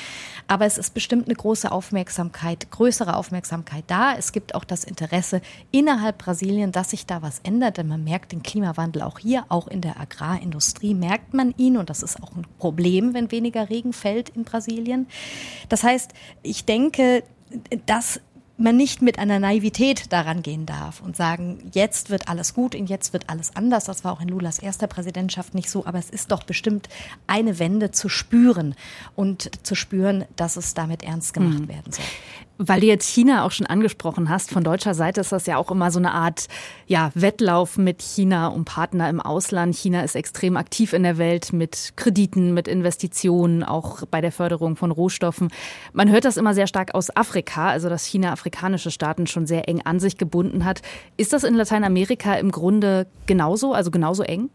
Aber 0.49 0.67
es 0.67 0.79
ist 0.79 0.95
bestimmt 0.95 1.27
eine 1.27 1.35
große 1.35 1.71
Aufmerksamkeit, 1.71 2.71
größere 2.71 3.17
Aufmerksamkeit 3.17 3.85
da. 3.87 4.15
Es 4.15 4.33
gibt 4.33 4.55
auch 4.55 4.65
das 4.65 4.85
Interesse 4.85 5.41
innerhalb 5.71 6.19
Brasilien, 6.19 6.73
dass 6.73 6.91
sich 6.91 7.07
da 7.07 7.23
was 7.23 7.41
ändert. 7.41 7.79
Denn 7.79 7.89
man 7.89 8.02
merkt 8.05 8.33
den 8.33 8.43
Klimawandel 8.43 9.03
auch 9.03 9.19
hier, 9.19 9.45
auch 9.49 9.69
in 9.69 9.81
der 9.81 10.01
Agrarindustrie 10.01 10.95
merkt 10.95 11.35
man 11.35 11.55
ihn 11.57 11.77
und 11.77 11.91
das 11.91 12.03
ist 12.03 12.23
auch 12.23 12.35
ein 12.37 12.47
Problem, 12.59 13.15
wenn 13.15 13.31
weniger 13.31 13.71
Regen 13.71 13.93
fällt 13.93 14.31
in 14.31 14.45
Brasilien. 14.45 15.07
Das 15.69 15.83
heißt, 15.83 16.13
ich 16.43 16.65
denke, 16.65 17.25
dass 17.87 18.21
man 18.63 18.77
nicht 18.77 19.03
mit 19.03 19.19
einer 19.19 19.39
Naivität 19.39 20.13
daran 20.13 20.43
gehen 20.43 20.67
darf 20.67 21.01
und 21.01 21.17
sagen, 21.17 21.71
jetzt 21.73 22.11
wird 22.11 22.29
alles 22.29 22.55
gut 22.55 22.75
und 22.75 22.89
jetzt 22.89 23.13
wird 23.13 23.29
alles 23.29 23.57
anders. 23.57 23.85
Das 23.85 24.05
war 24.05 24.13
auch 24.13 24.21
in 24.21 24.29
Lulas 24.29 24.59
erster 24.59 24.87
Präsidentschaft 24.87 25.55
nicht 25.55 25.69
so, 25.69 25.85
aber 25.85 25.99
es 25.99 26.11
ist 26.11 26.31
doch 26.31 26.45
bestimmt 26.45 26.89
eine 27.27 27.59
Wende 27.59 27.91
zu 27.91 28.09
spüren 28.09 28.75
und 29.17 29.51
zu 29.67 29.75
spüren, 29.75 30.25
dass 30.37 30.57
es 30.57 30.75
damit 30.75 31.03
ernst 31.03 31.35
gemacht 31.35 31.61
hm. 31.61 31.69
werden 31.69 31.93
soll. 31.93 32.05
Weil 32.59 32.81
du 32.81 32.87
jetzt 32.87 33.09
China 33.09 33.45
auch 33.45 33.51
schon 33.51 33.67
angesprochen 33.67 34.29
hast, 34.29 34.51
von 34.51 34.63
deutscher 34.63 34.95
Seite 34.95 35.21
ist 35.23 35.33
das 35.33 35.47
ja 35.47 35.57
auch 35.57 35.71
immer 35.71 35.91
so 35.91 35.99
eine 35.99 36.13
Art 36.13 36.49
ja, 36.87 37.11
Wettlauf 37.15 37.79
mit 37.79 38.03
China 38.03 38.49
um 38.49 38.65
Partner 38.65 39.09
im 39.09 39.21
Ausland. 39.21 39.75
China 39.75 40.03
ist 40.03 40.15
extrem 40.15 40.57
aktiv 40.57 40.93
in 40.93 41.03
der 41.03 41.19
Welt 41.19 41.53
mit 41.53 41.95
Krediten, 41.97 42.55
mit 42.55 42.69
Investitionen, 42.69 43.65
auch 43.65 44.05
bei 44.11 44.21
der 44.21 44.33
Förderung 44.33 44.77
von 44.77 44.91
Rohstoffen. 44.91 45.49
Man 45.93 46.11
hört 46.11 46.25
das 46.25 46.37
immer 46.37 46.55
sehr 46.55 46.67
stark 46.67 46.95
aus 46.95 47.15
Afrika, 47.17 47.69
also 47.69 47.89
dass 47.89 48.05
China 48.05 48.33
afrikanische 48.33 48.91
Staaten 48.91 49.27
schon 49.27 49.47
sehr 49.47 49.69
eng 49.69 49.83
an 49.85 49.99
sich 49.99 50.19
gebunden 50.19 50.65
hat. 50.65 50.83
Ist 51.17 51.33
das 51.33 51.45
in 51.45 51.55
Lateinamerika 51.55 52.35
im 52.35 52.53
Grunde 52.53 53.07
genauso, 53.27 53.73
also 53.73 53.91
genauso 53.91 54.23
eng? 54.23 54.51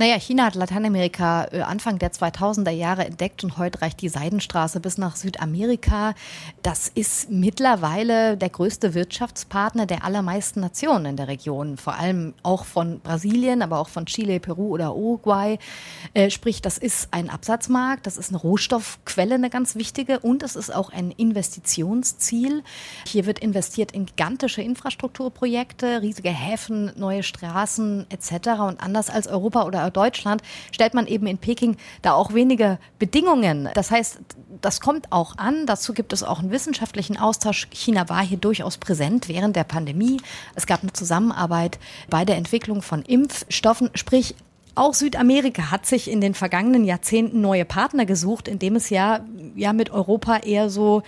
Naja, 0.00 0.16
China 0.20 0.44
hat 0.44 0.54
Lateinamerika 0.54 1.48
äh, 1.50 1.62
Anfang 1.62 1.98
der 1.98 2.12
2000er 2.12 2.70
Jahre 2.70 3.04
entdeckt 3.04 3.42
und 3.42 3.58
heute 3.58 3.82
reicht 3.82 4.00
die 4.00 4.08
Seidenstraße 4.08 4.78
bis 4.78 4.96
nach 4.96 5.16
Südamerika. 5.16 6.14
Das 6.62 6.88
ist 6.88 7.30
mittlerweile 7.30 8.36
der 8.36 8.48
größte 8.48 8.94
Wirtschaftspartner 8.94 9.86
der 9.86 10.04
allermeisten 10.04 10.60
Nationen 10.60 11.06
in 11.06 11.16
der 11.16 11.26
Region, 11.26 11.76
vor 11.76 11.96
allem 11.96 12.34
auch 12.44 12.64
von 12.64 13.00
Brasilien, 13.00 13.60
aber 13.60 13.80
auch 13.80 13.88
von 13.88 14.06
Chile, 14.06 14.38
Peru 14.38 14.68
oder 14.68 14.94
Uruguay. 14.94 15.58
Äh, 16.14 16.30
sprich, 16.30 16.62
das 16.62 16.78
ist 16.78 17.08
ein 17.10 17.28
Absatzmarkt, 17.28 18.06
das 18.06 18.18
ist 18.18 18.28
eine 18.28 18.38
Rohstoffquelle, 18.38 19.34
eine 19.34 19.50
ganz 19.50 19.74
wichtige 19.74 20.20
und 20.20 20.44
es 20.44 20.54
ist 20.54 20.72
auch 20.72 20.90
ein 20.90 21.10
Investitionsziel. 21.10 22.62
Hier 23.04 23.26
wird 23.26 23.40
investiert 23.40 23.90
in 23.90 24.06
gigantische 24.06 24.62
Infrastrukturprojekte, 24.62 26.02
riesige 26.02 26.30
Häfen, 26.30 26.92
neue 26.94 27.24
Straßen 27.24 28.06
etc. 28.10 28.60
Und 28.60 28.80
anders 28.80 29.10
als 29.10 29.26
Europa 29.26 29.64
oder 29.64 29.87
Deutschland, 29.90 30.42
stellt 30.72 30.94
man 30.94 31.06
eben 31.06 31.26
in 31.26 31.38
Peking 31.38 31.76
da 32.02 32.12
auch 32.12 32.34
wenige 32.34 32.78
Bedingungen. 32.98 33.68
Das 33.74 33.90
heißt, 33.90 34.18
das 34.60 34.80
kommt 34.80 35.12
auch 35.12 35.36
an. 35.38 35.66
Dazu 35.66 35.92
gibt 35.92 36.12
es 36.12 36.22
auch 36.22 36.40
einen 36.40 36.50
wissenschaftlichen 36.50 37.16
Austausch. 37.16 37.68
China 37.70 38.08
war 38.08 38.24
hier 38.24 38.38
durchaus 38.38 38.78
präsent 38.78 39.28
während 39.28 39.56
der 39.56 39.64
Pandemie. 39.64 40.20
Es 40.54 40.66
gab 40.66 40.82
eine 40.82 40.92
Zusammenarbeit 40.92 41.78
bei 42.08 42.24
der 42.24 42.36
Entwicklung 42.36 42.82
von 42.82 43.02
Impfstoffen. 43.02 43.90
Sprich, 43.94 44.34
auch 44.74 44.94
Südamerika 44.94 45.70
hat 45.70 45.86
sich 45.86 46.10
in 46.10 46.20
den 46.20 46.34
vergangenen 46.34 46.84
Jahrzehnten 46.84 47.40
neue 47.40 47.64
Partner 47.64 48.06
gesucht, 48.06 48.46
indem 48.46 48.76
es 48.76 48.90
ja, 48.90 49.20
ja 49.56 49.72
mit 49.72 49.90
Europa 49.90 50.38
eher 50.38 50.70
so 50.70 51.02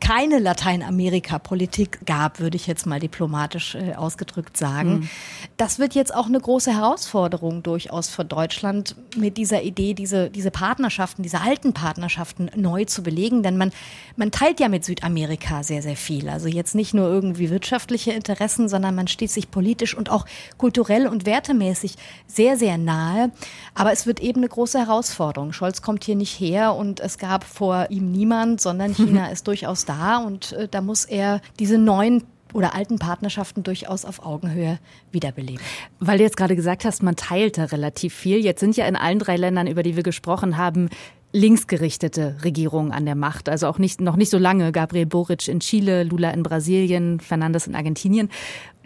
keine 0.00 0.38
Lateinamerika-Politik 0.38 2.06
gab, 2.06 2.40
würde 2.40 2.56
ich 2.56 2.66
jetzt 2.66 2.86
mal 2.86 3.00
diplomatisch 3.00 3.74
äh, 3.74 3.94
ausgedrückt 3.94 4.56
sagen. 4.56 4.90
Mhm. 4.90 5.08
Das 5.56 5.78
wird 5.78 5.94
jetzt 5.94 6.14
auch 6.14 6.26
eine 6.26 6.40
große 6.40 6.72
Herausforderung 6.72 7.62
durchaus 7.62 8.08
für 8.08 8.24
Deutschland 8.24 8.96
mit 9.16 9.36
dieser 9.36 9.62
Idee, 9.62 9.94
diese, 9.94 10.30
diese 10.30 10.50
Partnerschaften, 10.50 11.22
diese 11.22 11.40
alten 11.40 11.72
Partnerschaften 11.72 12.50
neu 12.56 12.84
zu 12.84 13.02
belegen, 13.02 13.42
denn 13.42 13.56
man, 13.56 13.72
man 14.16 14.30
teilt 14.30 14.60
ja 14.60 14.68
mit 14.68 14.84
Südamerika 14.84 15.62
sehr, 15.62 15.82
sehr 15.82 15.96
viel. 15.96 16.28
Also 16.28 16.48
jetzt 16.48 16.74
nicht 16.74 16.94
nur 16.94 17.08
irgendwie 17.08 17.50
wirtschaftliche 17.50 18.12
Interessen, 18.12 18.68
sondern 18.68 18.94
man 18.94 19.08
steht 19.08 19.30
sich 19.30 19.50
politisch 19.50 19.96
und 19.96 20.10
auch 20.10 20.26
kulturell 20.58 21.06
und 21.06 21.26
wertemäßig 21.26 21.96
sehr, 22.26 22.56
sehr 22.56 22.78
nahe. 22.78 23.30
Aber 23.74 23.92
es 23.92 24.06
wird 24.06 24.20
eben 24.20 24.40
eine 24.40 24.48
große 24.48 24.78
Herausforderung. 24.78 25.52
Scholz 25.52 25.82
kommt 25.82 26.04
hier 26.04 26.16
nicht 26.16 26.38
her 26.38 26.74
und 26.74 27.00
es 27.00 27.18
gab 27.18 27.44
vor 27.44 27.86
ihm 27.90 28.10
niemand, 28.10 28.60
sondern 28.60 28.94
China 28.94 29.28
ist 29.28 29.46
durchaus 29.46 29.83
da 29.84 30.18
und 30.18 30.52
äh, 30.52 30.68
da 30.68 30.80
muss 30.80 31.04
er 31.04 31.40
diese 31.58 31.78
neuen 31.78 32.24
oder 32.52 32.74
alten 32.74 32.98
Partnerschaften 32.98 33.62
durchaus 33.64 34.04
auf 34.04 34.24
Augenhöhe 34.24 34.78
wiederbeleben. 35.10 35.60
Weil 35.98 36.18
du 36.18 36.24
jetzt 36.24 36.36
gerade 36.36 36.56
gesagt 36.56 36.84
hast, 36.84 37.02
man 37.02 37.16
teilt 37.16 37.58
da 37.58 37.64
relativ 37.64 38.14
viel. 38.14 38.38
Jetzt 38.38 38.60
sind 38.60 38.76
ja 38.76 38.86
in 38.86 38.96
allen 38.96 39.18
drei 39.18 39.36
Ländern, 39.36 39.66
über 39.66 39.82
die 39.82 39.96
wir 39.96 40.04
gesprochen 40.04 40.56
haben, 40.56 40.88
linksgerichtete 41.32 42.36
Regierungen 42.44 42.92
an 42.92 43.06
der 43.06 43.16
Macht. 43.16 43.48
Also 43.48 43.66
auch 43.66 43.78
nicht, 43.78 44.00
noch 44.00 44.14
nicht 44.14 44.30
so 44.30 44.38
lange. 44.38 44.70
Gabriel 44.70 45.06
Boric 45.06 45.48
in 45.48 45.60
Chile, 45.60 46.04
Lula 46.04 46.30
in 46.30 46.44
Brasilien, 46.44 47.18
Fernandes 47.18 47.66
in 47.66 47.74
Argentinien. 47.74 48.30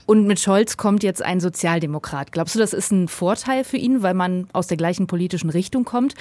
Und 0.06 0.26
mit 0.26 0.40
Scholz 0.40 0.78
kommt 0.78 1.02
jetzt 1.02 1.22
ein 1.22 1.38
Sozialdemokrat. 1.38 2.32
Glaubst 2.32 2.54
du, 2.54 2.58
das 2.58 2.72
ist 2.72 2.90
ein 2.90 3.08
Vorteil 3.08 3.64
für 3.64 3.76
ihn, 3.76 4.02
weil 4.02 4.14
man 4.14 4.48
aus 4.54 4.66
der 4.66 4.78
gleichen 4.78 5.06
politischen 5.06 5.50
Richtung 5.50 5.84
kommt? 5.84 6.14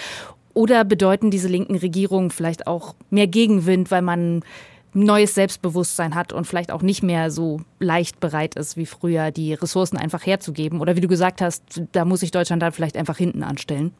Oder 0.58 0.86
bedeuten 0.86 1.30
diese 1.30 1.48
linken 1.48 1.76
Regierungen 1.76 2.32
vielleicht 2.32 2.66
auch 2.66 2.96
mehr 3.12 3.28
Gegenwind, 3.28 3.92
weil 3.92 4.02
man 4.02 4.42
neues 4.92 5.36
Selbstbewusstsein 5.36 6.16
hat 6.16 6.34
und 6.34 6.48
vielleicht 6.48 6.72
auch 6.72 6.82
nicht 6.82 7.04
mehr 7.04 7.30
so 7.30 7.62
leicht 7.80 8.20
bereit 8.20 8.56
ist, 8.56 8.76
wie 8.76 8.88
früher 8.88 9.30
die 9.30 9.54
Ressourcen 9.54 9.98
einfach 9.98 10.26
herzugeben? 10.26 10.82
Oder 10.82 10.96
wie 10.96 11.02
du 11.02 11.08
gesagt 11.08 11.42
hast, 11.42 11.84
da 11.92 12.06
muss 12.06 12.22
sich 12.22 12.32
Deutschland 12.32 12.64
dann 12.64 12.72
vielleicht 12.72 12.98
einfach 12.98 13.18
hinten 13.18 13.44
anstellen? 13.44 13.94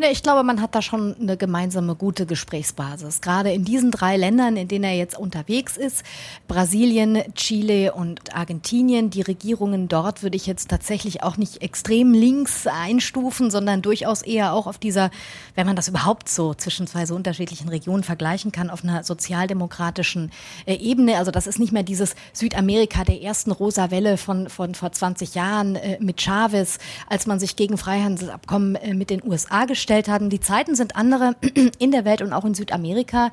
Nee, 0.00 0.10
ich 0.12 0.22
glaube, 0.22 0.44
man 0.44 0.60
hat 0.60 0.74
da 0.76 0.82
schon 0.82 1.16
eine 1.20 1.36
gemeinsame 1.36 1.96
gute 1.96 2.24
Gesprächsbasis. 2.24 3.20
Gerade 3.20 3.52
in 3.52 3.64
diesen 3.64 3.90
drei 3.90 4.16
Ländern, 4.16 4.56
in 4.56 4.68
denen 4.68 4.84
er 4.84 4.94
jetzt 4.94 5.18
unterwegs 5.18 5.76
ist, 5.76 6.04
Brasilien, 6.46 7.22
Chile 7.34 7.92
und 7.94 8.34
Argentinien, 8.34 9.10
die 9.10 9.22
Regierungen 9.22 9.88
dort 9.88 10.22
würde 10.22 10.36
ich 10.36 10.46
jetzt 10.46 10.68
tatsächlich 10.68 11.24
auch 11.24 11.36
nicht 11.36 11.62
extrem 11.62 12.12
links 12.12 12.68
einstufen, 12.68 13.50
sondern 13.50 13.82
durchaus 13.82 14.22
eher 14.22 14.52
auch 14.52 14.68
auf 14.68 14.78
dieser, 14.78 15.10
wenn 15.56 15.66
man 15.66 15.74
das 15.74 15.88
überhaupt 15.88 16.28
so 16.28 16.54
zwischen 16.54 16.86
zwei 16.86 17.04
so 17.04 17.16
unterschiedlichen 17.16 17.68
Regionen 17.68 18.04
vergleichen 18.04 18.52
kann, 18.52 18.70
auf 18.70 18.84
einer 18.84 19.02
sozialdemokratischen 19.02 20.30
äh, 20.66 20.74
Ebene. 20.74 21.16
Also 21.16 21.32
das 21.32 21.48
ist 21.48 21.58
nicht 21.58 21.72
mehr 21.72 21.82
dieses 21.82 22.14
Südamerika 22.32 23.02
der 23.02 23.20
ersten 23.20 23.50
rosa 23.50 23.90
Welle 23.90 24.16
von, 24.16 24.48
von 24.48 24.76
vor 24.76 24.92
20 24.92 25.34
Jahren 25.34 25.74
äh, 25.74 25.98
mit 26.00 26.20
Chavez, 26.20 26.78
als 27.08 27.26
man 27.26 27.40
sich 27.40 27.56
gegen 27.56 27.78
Freihandelsabkommen 27.78 28.76
äh, 28.76 28.94
mit 28.94 29.10
den 29.10 29.24
USA 29.24 29.47
USA 29.48 29.64
gestellt 29.64 30.08
haben. 30.08 30.30
Die 30.30 30.40
Zeiten 30.40 30.74
sind 30.74 30.96
andere 30.96 31.34
in 31.78 31.90
der 31.90 32.04
Welt 32.04 32.22
und 32.22 32.32
auch 32.32 32.44
in 32.44 32.54
Südamerika. 32.54 33.30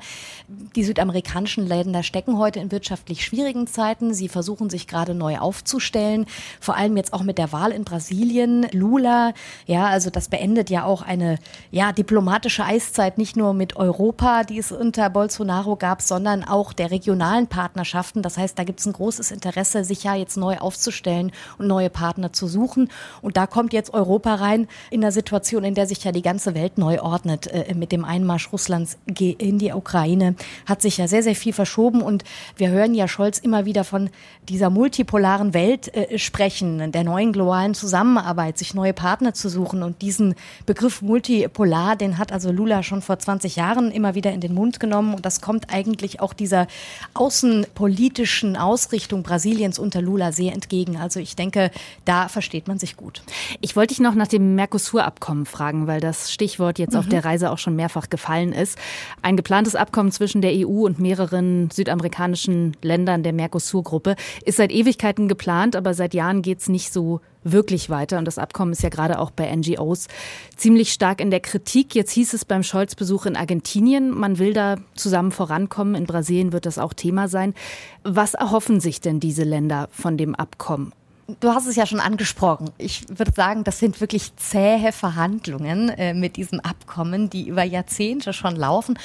Die 0.48 0.84
südamerikanischen 0.84 1.66
Länder 1.66 2.02
stecken 2.02 2.38
heute 2.38 2.60
in 2.60 2.72
wirtschaftlich 2.72 3.24
schwierigen 3.24 3.66
Zeiten. 3.66 4.14
Sie 4.14 4.28
versuchen 4.28 4.70
sich 4.70 4.86
gerade 4.86 5.14
neu 5.14 5.38
aufzustellen, 5.38 6.26
vor 6.60 6.76
allem 6.76 6.96
jetzt 6.96 7.12
auch 7.12 7.22
mit 7.22 7.38
der 7.38 7.52
Wahl 7.52 7.72
in 7.72 7.84
Brasilien. 7.84 8.66
Lula, 8.72 9.32
ja, 9.66 9.86
also 9.86 10.10
das 10.10 10.28
beendet 10.28 10.70
ja 10.70 10.84
auch 10.84 11.02
eine 11.02 11.38
ja, 11.70 11.92
diplomatische 11.92 12.64
Eiszeit, 12.64 13.18
nicht 13.18 13.36
nur 13.36 13.54
mit 13.54 13.76
Europa, 13.76 14.44
die 14.44 14.58
es 14.58 14.72
unter 14.72 15.10
Bolsonaro 15.10 15.76
gab, 15.76 16.02
sondern 16.02 16.44
auch 16.44 16.72
der 16.72 16.90
regionalen 16.90 17.46
Partnerschaften. 17.46 18.22
Das 18.22 18.38
heißt, 18.38 18.58
da 18.58 18.64
gibt 18.64 18.80
es 18.80 18.86
ein 18.86 18.92
großes 18.92 19.30
Interesse, 19.30 19.84
sich 19.84 20.04
ja 20.04 20.14
jetzt 20.14 20.36
neu 20.36 20.58
aufzustellen 20.58 21.32
und 21.58 21.66
neue 21.66 21.90
Partner 21.90 22.32
zu 22.32 22.46
suchen. 22.46 22.90
Und 23.22 23.36
da 23.36 23.46
kommt 23.46 23.72
jetzt 23.72 23.92
Europa 23.92 24.34
rein 24.36 24.68
in 24.90 25.02
einer 25.02 25.12
Situation, 25.12 25.64
in 25.64 25.74
der 25.74 25.86
sich 25.86 26.05
ja 26.06 26.12
die 26.12 26.22
ganze 26.22 26.54
Welt 26.54 26.78
neu 26.78 27.00
ordnet 27.00 27.48
äh, 27.48 27.74
mit 27.74 27.92
dem 27.92 28.04
Einmarsch 28.04 28.52
Russlands 28.52 28.96
in 29.06 29.58
die 29.58 29.72
Ukraine, 29.72 30.34
hat 30.64 30.80
sich 30.80 30.96
ja 30.96 31.06
sehr, 31.06 31.22
sehr 31.22 31.34
viel 31.34 31.52
verschoben. 31.52 32.00
Und 32.00 32.24
wir 32.56 32.70
hören 32.70 32.94
ja 32.94 33.08
Scholz 33.08 33.38
immer 33.38 33.66
wieder 33.66 33.84
von 33.84 34.08
dieser 34.48 34.70
multipolaren 34.70 35.52
Welt 35.52 35.94
äh, 35.94 36.18
sprechen, 36.18 36.92
der 36.92 37.04
neuen 37.04 37.32
globalen 37.32 37.74
Zusammenarbeit, 37.74 38.56
sich 38.58 38.72
neue 38.72 38.94
Partner 38.94 39.34
zu 39.34 39.48
suchen. 39.48 39.82
Und 39.82 40.00
diesen 40.00 40.34
Begriff 40.64 41.02
multipolar, 41.02 41.96
den 41.96 42.18
hat 42.18 42.32
also 42.32 42.50
Lula 42.50 42.82
schon 42.82 43.02
vor 43.02 43.18
20 43.18 43.56
Jahren 43.56 43.90
immer 43.90 44.14
wieder 44.14 44.32
in 44.32 44.40
den 44.40 44.54
Mund 44.54 44.80
genommen. 44.80 45.14
Und 45.14 45.26
das 45.26 45.40
kommt 45.40 45.72
eigentlich 45.72 46.20
auch 46.20 46.32
dieser 46.32 46.66
außenpolitischen 47.14 48.56
Ausrichtung 48.56 49.22
Brasiliens 49.22 49.78
unter 49.78 50.00
Lula 50.00 50.32
sehr 50.32 50.52
entgegen. 50.52 50.96
Also 50.96 51.20
ich 51.20 51.36
denke, 51.36 51.70
da 52.04 52.28
versteht 52.28 52.68
man 52.68 52.78
sich 52.78 52.96
gut. 52.96 53.22
Ich 53.60 53.76
wollte 53.76 53.94
dich 53.94 54.00
noch 54.00 54.14
nach 54.14 54.28
dem 54.28 54.54
Mercosur-Abkommen 54.54 55.46
fragen, 55.46 55.86
weil 55.86 55.95
weil 55.96 56.00
das 56.02 56.30
Stichwort 56.30 56.78
jetzt 56.78 56.92
mhm. 56.92 56.98
auf 56.98 57.08
der 57.08 57.24
Reise 57.24 57.50
auch 57.50 57.56
schon 57.56 57.74
mehrfach 57.74 58.10
gefallen 58.10 58.52
ist. 58.52 58.76
Ein 59.22 59.34
geplantes 59.34 59.74
Abkommen 59.74 60.12
zwischen 60.12 60.42
der 60.42 60.52
EU 60.52 60.84
und 60.84 60.98
mehreren 60.98 61.70
südamerikanischen 61.70 62.76
Ländern 62.82 63.22
der 63.22 63.32
Mercosur-Gruppe 63.32 64.14
ist 64.44 64.58
seit 64.58 64.72
Ewigkeiten 64.72 65.26
geplant, 65.26 65.74
aber 65.74 65.94
seit 65.94 66.12
Jahren 66.12 66.42
geht 66.42 66.60
es 66.60 66.68
nicht 66.68 66.92
so 66.92 67.22
wirklich 67.44 67.88
weiter. 67.88 68.18
Und 68.18 68.26
das 68.26 68.36
Abkommen 68.36 68.72
ist 68.72 68.82
ja 68.82 68.90
gerade 68.90 69.18
auch 69.18 69.30
bei 69.30 69.50
NGOs 69.56 70.08
ziemlich 70.54 70.92
stark 70.92 71.22
in 71.22 71.30
der 71.30 71.40
Kritik. 71.40 71.94
Jetzt 71.94 72.10
hieß 72.10 72.34
es 72.34 72.44
beim 72.44 72.62
Scholz-Besuch 72.62 73.24
in 73.24 73.34
Argentinien, 73.34 74.10
man 74.10 74.38
will 74.38 74.52
da 74.52 74.76
zusammen 74.96 75.32
vorankommen. 75.32 75.94
In 75.94 76.04
Brasilien 76.04 76.52
wird 76.52 76.66
das 76.66 76.78
auch 76.78 76.92
Thema 76.92 77.28
sein. 77.28 77.54
Was 78.02 78.34
erhoffen 78.34 78.80
sich 78.80 79.00
denn 79.00 79.18
diese 79.18 79.44
Länder 79.44 79.88
von 79.92 80.18
dem 80.18 80.34
Abkommen? 80.34 80.92
Du 81.40 81.50
hast 81.50 81.66
es 81.66 81.74
ja 81.74 81.86
schon 81.86 81.98
angesprochen. 81.98 82.70
Ich 82.78 83.04
würde 83.08 83.32
sagen, 83.32 83.64
das 83.64 83.80
sind 83.80 84.00
wirklich 84.00 84.36
zähe 84.36 84.92
Verhandlungen 84.92 85.88
äh, 85.88 86.14
mit 86.14 86.36
diesem 86.36 86.60
Abkommen, 86.60 87.30
die 87.30 87.48
über 87.48 87.64
Jahrzehnte 87.64 88.32
schon 88.32 88.54
laufen. 88.54 88.96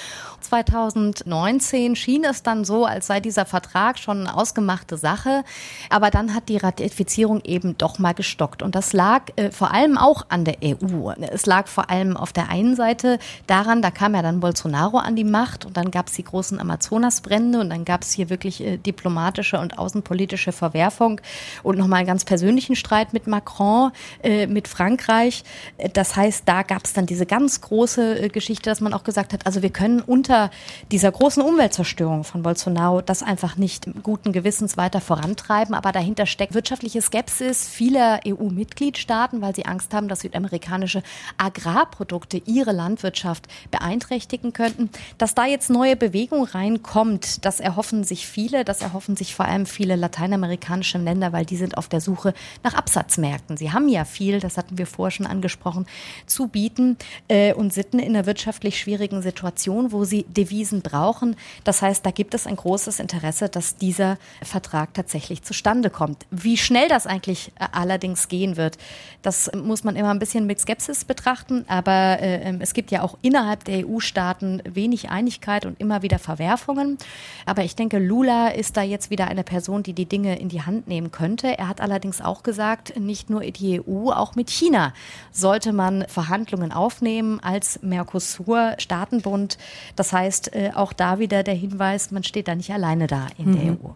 2019 0.41 1.95
schien 1.95 2.23
es 2.23 2.43
dann 2.43 2.63
so, 2.63 2.85
als 2.85 3.07
sei 3.07 3.21
dieser 3.21 3.47
Vertrag 3.47 3.97
schon 3.97 4.19
eine 4.19 4.37
ausgemachte 4.37 4.97
Sache. 4.97 5.43
Aber 5.89 6.11
dann 6.11 6.35
hat 6.35 6.47
die 6.49 6.57
Ratifizierung 6.57 7.41
eben 7.43 7.75
doch 7.79 7.97
mal 7.97 8.13
gestockt. 8.13 8.61
Und 8.61 8.75
das 8.75 8.93
lag 8.93 9.23
äh, 9.35 9.49
vor 9.49 9.71
allem 9.71 9.97
auch 9.97 10.27
an 10.29 10.45
der 10.45 10.57
EU. 10.63 11.09
Es 11.21 11.47
lag 11.47 11.67
vor 11.67 11.89
allem 11.89 12.17
auf 12.17 12.33
der 12.33 12.49
einen 12.49 12.75
Seite 12.75 13.17
daran, 13.47 13.81
da 13.81 13.89
kam 13.89 14.13
ja 14.13 14.21
dann 14.21 14.41
Bolsonaro 14.41 14.99
an 14.99 15.15
die 15.15 15.23
Macht 15.23 15.65
und 15.65 15.75
dann 15.75 15.89
gab 15.89 16.07
es 16.07 16.13
die 16.13 16.23
großen 16.23 16.59
Amazonasbrände 16.59 17.59
und 17.59 17.71
dann 17.71 17.83
gab 17.83 18.03
es 18.03 18.11
hier 18.11 18.29
wirklich 18.29 18.61
äh, 18.61 18.77
diplomatische 18.77 19.59
und 19.59 19.79
außenpolitische 19.79 20.51
Verwerfung 20.51 21.19
und 21.63 21.79
nochmal 21.79 22.10
ganz 22.11 22.25
persönlichen 22.25 22.75
Streit 22.75 23.13
mit 23.13 23.25
Macron, 23.25 23.93
äh, 24.21 24.45
mit 24.45 24.67
Frankreich. 24.67 25.45
Äh, 25.77 25.87
das 25.87 26.17
heißt, 26.17 26.43
da 26.45 26.61
gab 26.63 26.83
es 26.83 26.91
dann 26.91 27.05
diese 27.05 27.25
ganz 27.25 27.61
große 27.61 28.23
äh, 28.23 28.27
Geschichte, 28.27 28.69
dass 28.69 28.81
man 28.81 28.93
auch 28.93 29.05
gesagt 29.05 29.31
hat, 29.31 29.45
also 29.45 29.61
wir 29.61 29.69
können 29.69 30.01
unter 30.01 30.51
dieser 30.91 31.09
großen 31.09 31.41
Umweltzerstörung 31.41 32.25
von 32.25 32.43
Bolsonaro 32.43 32.99
das 32.99 33.23
einfach 33.23 33.55
nicht 33.55 33.85
guten 34.03 34.33
Gewissens 34.33 34.75
weiter 34.75 34.99
vorantreiben. 34.99 35.73
Aber 35.73 35.93
dahinter 35.93 36.25
steckt 36.25 36.53
wirtschaftliche 36.53 37.01
Skepsis 37.01 37.69
vieler 37.69 38.19
EU-Mitgliedstaaten, 38.27 39.41
weil 39.41 39.55
sie 39.55 39.65
Angst 39.65 39.93
haben, 39.93 40.09
dass 40.09 40.19
südamerikanische 40.19 41.03
Agrarprodukte 41.37 42.41
ihre 42.45 42.73
Landwirtschaft 42.73 43.47
beeinträchtigen 43.71 44.51
könnten. 44.51 44.89
Dass 45.17 45.33
da 45.33 45.45
jetzt 45.45 45.69
neue 45.69 45.95
Bewegung 45.95 46.43
reinkommt, 46.43 47.45
das 47.45 47.61
erhoffen 47.61 48.03
sich 48.03 48.27
viele, 48.27 48.65
das 48.65 48.81
erhoffen 48.81 49.15
sich 49.15 49.33
vor 49.33 49.45
allem 49.45 49.65
viele 49.65 49.95
lateinamerikanische 49.95 50.97
Länder, 50.97 51.31
weil 51.31 51.45
die 51.45 51.55
sind 51.55 51.77
auf 51.77 51.87
der 51.87 52.00
Suche 52.01 52.33
nach 52.63 52.73
Absatzmärkten. 52.73 53.55
Sie 53.55 53.71
haben 53.71 53.87
ja 53.87 54.03
viel, 54.03 54.39
das 54.39 54.57
hatten 54.57 54.77
wir 54.77 54.85
vorher 54.85 55.11
schon 55.11 55.25
angesprochen, 55.27 55.85
zu 56.25 56.47
bieten 56.47 56.97
äh, 57.29 57.53
und 57.53 57.73
sitzen 57.73 57.99
in 57.99 58.15
einer 58.15 58.25
wirtschaftlich 58.25 58.79
schwierigen 58.79 59.21
Situation, 59.21 59.91
wo 59.91 60.03
sie 60.03 60.25
Devisen 60.27 60.81
brauchen. 60.81 61.35
Das 61.63 61.81
heißt, 61.81 62.05
da 62.05 62.11
gibt 62.11 62.33
es 62.33 62.47
ein 62.47 62.55
großes 62.55 62.99
Interesse, 62.99 63.47
dass 63.47 63.77
dieser 63.77 64.17
Vertrag 64.41 64.93
tatsächlich 64.93 65.43
zustande 65.43 65.89
kommt. 65.89 66.25
Wie 66.31 66.57
schnell 66.57 66.89
das 66.89 67.07
eigentlich 67.07 67.51
äh, 67.59 67.67
allerdings 67.71 68.27
gehen 68.27 68.57
wird, 68.57 68.77
das 69.21 69.51
muss 69.55 69.83
man 69.83 69.95
immer 69.95 70.09
ein 70.09 70.19
bisschen 70.19 70.45
mit 70.45 70.59
Skepsis 70.59 71.05
betrachten. 71.05 71.65
Aber 71.67 72.19
äh, 72.19 72.41
ähm, 72.43 72.59
es 72.59 72.73
gibt 72.73 72.91
ja 72.91 73.03
auch 73.03 73.17
innerhalb 73.21 73.63
der 73.65 73.87
EU-Staaten 73.87 74.61
wenig 74.65 75.09
Einigkeit 75.09 75.65
und 75.65 75.79
immer 75.79 76.01
wieder 76.01 76.19
Verwerfungen. 76.19 76.97
Aber 77.45 77.63
ich 77.63 77.75
denke, 77.75 77.99
Lula 77.99 78.49
ist 78.49 78.77
da 78.77 78.81
jetzt 78.81 79.09
wieder 79.09 79.27
eine 79.27 79.43
Person, 79.43 79.83
die 79.83 79.93
die 79.93 80.05
Dinge 80.05 80.39
in 80.39 80.49
die 80.49 80.61
Hand 80.61 80.87
nehmen 80.87 81.11
könnte. 81.11 81.57
Er 81.57 81.67
hat 81.67 81.81
allerdings 81.91 82.21
auch 82.21 82.43
gesagt, 82.43 82.99
nicht 82.99 83.29
nur 83.29 83.41
die 83.41 83.81
EU, 83.81 84.09
auch 84.09 84.35
mit 84.35 84.49
China 84.49 84.93
sollte 85.31 85.73
man 85.73 86.05
Verhandlungen 86.07 86.71
aufnehmen 86.71 87.39
als 87.41 87.81
Mercosur-Staatenbund. 87.81 89.57
Das 89.95 90.13
heißt, 90.13 90.55
äh, 90.55 90.71
auch 90.73 90.93
da 90.93 91.19
wieder 91.19 91.43
der 91.43 91.53
Hinweis, 91.53 92.11
man 92.11 92.23
steht 92.23 92.47
da 92.47 92.55
nicht 92.55 92.71
alleine 92.71 93.07
da 93.07 93.27
in 93.37 93.51
mhm. 93.51 93.53
der 93.53 93.71
EU. 93.73 93.91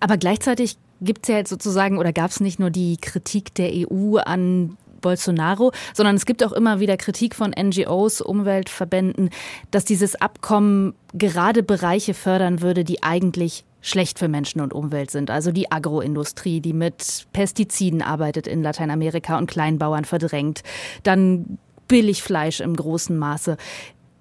Aber 0.00 0.16
gleichzeitig 0.16 0.76
gibt 1.00 1.24
es 1.24 1.28
ja 1.28 1.36
jetzt 1.36 1.50
sozusagen 1.50 1.98
oder 1.98 2.12
gab 2.12 2.30
es 2.30 2.40
nicht 2.40 2.60
nur 2.60 2.70
die 2.70 2.96
Kritik 2.96 3.54
der 3.54 3.72
EU 3.72 4.18
an 4.18 4.76
Bolsonaro, 5.00 5.72
sondern 5.92 6.14
es 6.14 6.24
gibt 6.24 6.42
auch 6.42 6.52
immer 6.52 6.80
wieder 6.80 6.96
Kritik 6.96 7.34
von 7.34 7.50
NGOs, 7.50 8.20
Umweltverbänden, 8.20 9.30
dass 9.70 9.84
dieses 9.84 10.14
Abkommen 10.14 10.94
gerade 11.12 11.62
Bereiche 11.62 12.14
fördern 12.14 12.62
würde, 12.62 12.84
die 12.84 13.02
eigentlich 13.02 13.64
schlecht 13.82 14.18
für 14.18 14.28
Menschen 14.28 14.60
und 14.60 14.72
Umwelt 14.72 15.10
sind. 15.10 15.30
Also 15.30 15.52
die 15.52 15.70
Agroindustrie, 15.70 16.60
die 16.60 16.72
mit 16.72 17.26
Pestiziden 17.32 18.00
arbeitet 18.00 18.46
in 18.46 18.62
Lateinamerika 18.62 19.36
und 19.36 19.50
Kleinbauern 19.50 20.04
verdrängt. 20.04 20.62
Dann 21.02 21.58
Billigfleisch 21.88 22.60
im 22.60 22.74
großen 22.74 23.18
Maße. 23.18 23.58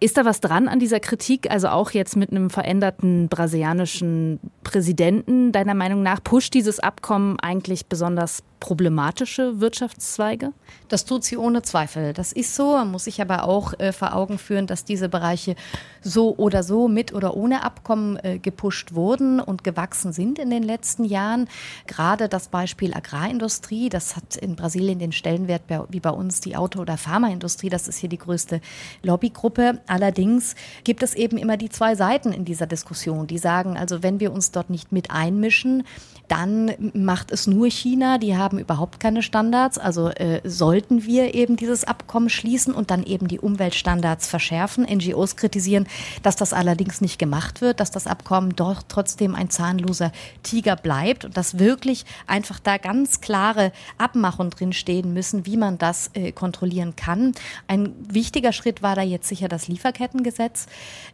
Ist 0.01 0.17
da 0.17 0.25
was 0.25 0.41
dran 0.41 0.67
an 0.67 0.79
dieser 0.79 0.99
Kritik? 0.99 1.49
Also 1.51 1.69
auch 1.69 1.91
jetzt 1.91 2.17
mit 2.17 2.31
einem 2.31 2.49
veränderten 2.49 3.29
brasilianischen 3.29 4.39
Präsidenten, 4.63 5.51
deiner 5.51 5.75
Meinung 5.75 6.01
nach, 6.01 6.23
pusht 6.23 6.55
dieses 6.55 6.79
Abkommen 6.79 7.39
eigentlich 7.39 7.85
besonders 7.85 8.43
problematische 8.61 9.59
Wirtschaftszweige? 9.59 10.53
Das 10.87 11.03
tut 11.03 11.25
sie 11.25 11.35
ohne 11.35 11.63
Zweifel. 11.63 12.13
Das 12.13 12.31
ist 12.31 12.55
so. 12.55 12.73
Man 12.73 12.91
muss 12.91 13.03
sich 13.05 13.21
aber 13.21 13.43
auch 13.43 13.77
äh, 13.79 13.91
vor 13.91 14.15
Augen 14.15 14.37
führen, 14.37 14.67
dass 14.67 14.85
diese 14.85 15.09
Bereiche 15.09 15.55
so 16.01 16.35
oder 16.37 16.63
so 16.63 16.87
mit 16.87 17.13
oder 17.13 17.35
ohne 17.35 17.63
Abkommen 17.63 18.17
äh, 18.23 18.39
gepusht 18.39 18.93
wurden 18.93 19.39
und 19.39 19.63
gewachsen 19.63 20.13
sind 20.13 20.39
in 20.39 20.49
den 20.49 20.63
letzten 20.63 21.03
Jahren. 21.03 21.49
Gerade 21.87 22.29
das 22.29 22.47
Beispiel 22.47 22.93
Agrarindustrie, 22.93 23.89
das 23.89 24.15
hat 24.15 24.37
in 24.37 24.55
Brasilien 24.55 24.99
den 24.99 25.11
Stellenwert 25.11 25.63
wie 25.89 25.99
bei 25.99 26.11
uns 26.11 26.39
die 26.39 26.55
Auto- 26.55 26.79
oder 26.79 26.97
Pharmaindustrie. 26.97 27.69
Das 27.69 27.87
ist 27.87 27.97
hier 27.97 28.09
die 28.09 28.17
größte 28.17 28.61
Lobbygruppe. 29.01 29.81
Allerdings 29.87 30.55
gibt 30.83 31.01
es 31.03 31.15
eben 31.15 31.37
immer 31.37 31.57
die 31.57 31.69
zwei 31.69 31.95
Seiten 31.95 32.31
in 32.31 32.45
dieser 32.45 32.67
Diskussion, 32.67 33.25
die 33.25 33.39
sagen, 33.39 33.75
also 33.75 34.03
wenn 34.03 34.19
wir 34.19 34.31
uns 34.31 34.51
dort 34.51 34.69
nicht 34.69 34.91
mit 34.91 35.09
einmischen, 35.09 35.83
dann 36.27 36.71
macht 36.93 37.31
es 37.31 37.45
nur 37.45 37.69
China. 37.69 38.17
Die 38.17 38.37
haben 38.37 38.50
überhaupt 38.59 38.99
keine 38.99 39.21
Standards. 39.21 39.77
Also 39.77 40.09
äh, 40.09 40.41
sollten 40.43 41.05
wir 41.05 41.33
eben 41.33 41.55
dieses 41.57 41.83
Abkommen 41.83 42.29
schließen 42.29 42.73
und 42.73 42.91
dann 42.91 43.03
eben 43.03 43.27
die 43.27 43.39
Umweltstandards 43.39 44.27
verschärfen. 44.27 44.85
NGOs 44.85 45.35
kritisieren, 45.35 45.87
dass 46.23 46.35
das 46.35 46.53
allerdings 46.53 47.01
nicht 47.01 47.19
gemacht 47.19 47.61
wird, 47.61 47.79
dass 47.79 47.91
das 47.91 48.07
Abkommen 48.07 48.55
doch 48.55 48.83
trotzdem 48.87 49.35
ein 49.35 49.49
zahnloser 49.49 50.11
Tiger 50.43 50.75
bleibt 50.75 51.25
und 51.25 51.37
dass 51.37 51.59
wirklich 51.59 52.05
einfach 52.27 52.59
da 52.59 52.77
ganz 52.77 53.21
klare 53.21 53.71
Abmachungen 53.97 54.51
drinstehen 54.51 55.13
müssen, 55.13 55.45
wie 55.45 55.57
man 55.57 55.77
das 55.77 56.11
äh, 56.13 56.31
kontrollieren 56.31 56.95
kann. 56.95 57.33
Ein 57.67 57.93
wichtiger 58.07 58.53
Schritt 58.53 58.81
war 58.81 58.95
da 58.95 59.01
jetzt 59.01 59.27
sicher 59.27 59.47
das 59.47 59.67
Lieferkettengesetz. 59.67 60.67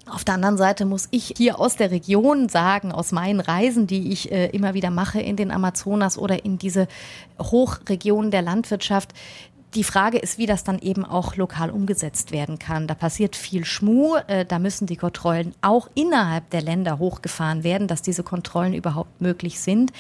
Auf 0.10 0.24
der 0.24 0.36
anderen 0.36 0.58
Seite 0.58 0.86
muss 0.86 1.08
ich 1.12 1.34
hier 1.38 1.60
aus 1.60 1.76
der 1.76 1.92
Region 1.92 2.50
sagen, 2.50 2.92
aus 2.92 3.12
meinen 3.12 3.40
Reisen, 3.40 3.88
die 3.88 4.12
ich 4.12 4.32
äh, 4.32 4.48
immer 4.48 4.74
wieder 4.74 4.90
mache 4.90 5.22
in 5.22 5.36
den 5.36 5.52
Amazonas 5.52 6.18
oder 6.18 6.46
in 6.46 6.58
diese 6.58 6.88
Hochregionen 7.40 8.32
der 8.32 8.42
Landwirtschaft, 8.42 9.14
die 9.74 9.84
Frage 9.84 10.18
ist, 10.18 10.38
wie 10.38 10.46
das 10.46 10.64
dann 10.64 10.80
eben 10.80 11.06
auch 11.06 11.36
lokal 11.36 11.70
umgesetzt 11.70 12.32
werden 12.32 12.58
kann. 12.58 12.88
Da 12.88 12.96
passiert 12.96 13.36
viel 13.36 13.66
Schmuh. 13.66 14.16
Äh, 14.28 14.46
da 14.46 14.60
müssen 14.60 14.88
die 14.88 14.96
Kontrollen 14.96 15.54
auch 15.62 15.90
innerhalb 15.94 16.50
der 16.50 16.62
Länder 16.62 17.00
hochgefahren 17.00 17.64
werden, 17.64 17.88
dass 17.88 18.02
diese 18.02 18.24
Kontrollen 18.24 18.74
überhaupt 18.74 19.22
möglich 19.22 19.60
sind. 19.60 19.92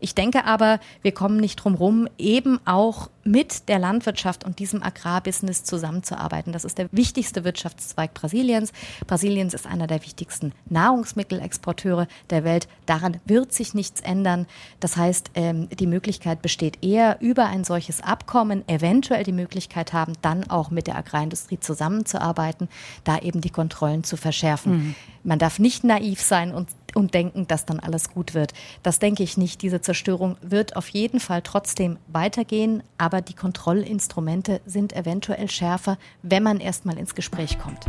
Ich 0.00 0.14
denke 0.14 0.44
aber, 0.44 0.80
wir 1.02 1.12
kommen 1.12 1.38
nicht 1.38 1.56
drum 1.56 1.74
rum, 1.74 2.08
eben 2.18 2.58
auch 2.66 3.08
mit 3.24 3.68
der 3.68 3.78
Landwirtschaft 3.78 4.44
und 4.44 4.58
diesem 4.58 4.82
Agrarbusiness 4.82 5.64
zusammenzuarbeiten. 5.64 6.52
Das 6.52 6.64
ist 6.64 6.78
der 6.78 6.88
wichtigste 6.92 7.44
Wirtschaftszweig 7.44 8.14
Brasiliens. 8.14 8.72
Brasiliens 9.06 9.54
ist 9.54 9.66
einer 9.66 9.86
der 9.86 10.02
wichtigsten 10.02 10.52
Nahrungsmittelexporteure 10.68 12.06
der 12.30 12.44
Welt. 12.44 12.68
Daran 12.86 13.18
wird 13.24 13.52
sich 13.52 13.74
nichts 13.74 14.00
ändern. 14.00 14.46
Das 14.80 14.96
heißt, 14.96 15.30
ähm, 15.34 15.68
die 15.70 15.86
Möglichkeit 15.86 16.42
besteht 16.42 16.84
eher, 16.84 17.20
über 17.20 17.46
ein 17.46 17.64
solches 17.64 18.02
Abkommen 18.02 18.66
eventuell 18.68 19.24
die 19.24 19.32
Möglichkeit 19.32 19.92
haben, 19.92 20.12
dann 20.22 20.50
auch 20.50 20.70
mit 20.70 20.86
der 20.86 20.96
Agrarindustrie 20.96 21.58
zusammenzuarbeiten, 21.58 22.68
da 23.04 23.18
eben 23.18 23.40
die 23.40 23.50
Kontrollen 23.50 24.04
zu 24.04 24.16
verschärfen. 24.16 24.72
Mhm. 24.72 24.94
Man 25.22 25.38
darf 25.38 25.58
nicht 25.58 25.84
naiv 25.84 26.20
sein 26.20 26.52
und 26.52 26.68
und 26.94 27.14
denken, 27.14 27.46
dass 27.46 27.66
dann 27.66 27.80
alles 27.80 28.10
gut 28.10 28.34
wird. 28.34 28.52
Das 28.82 28.98
denke 28.98 29.22
ich 29.22 29.36
nicht. 29.36 29.62
Diese 29.62 29.80
Zerstörung 29.80 30.36
wird 30.40 30.76
auf 30.76 30.88
jeden 30.88 31.20
Fall 31.20 31.42
trotzdem 31.42 31.98
weitergehen, 32.08 32.82
aber 32.98 33.13
die 33.20 33.34
Kontrollinstrumente 33.34 34.60
sind 34.66 34.92
eventuell 34.94 35.50
schärfer, 35.50 35.98
wenn 36.22 36.42
man 36.42 36.60
erst 36.60 36.84
mal 36.86 36.98
ins 36.98 37.14
Gespräch 37.14 37.58
kommt. 37.58 37.86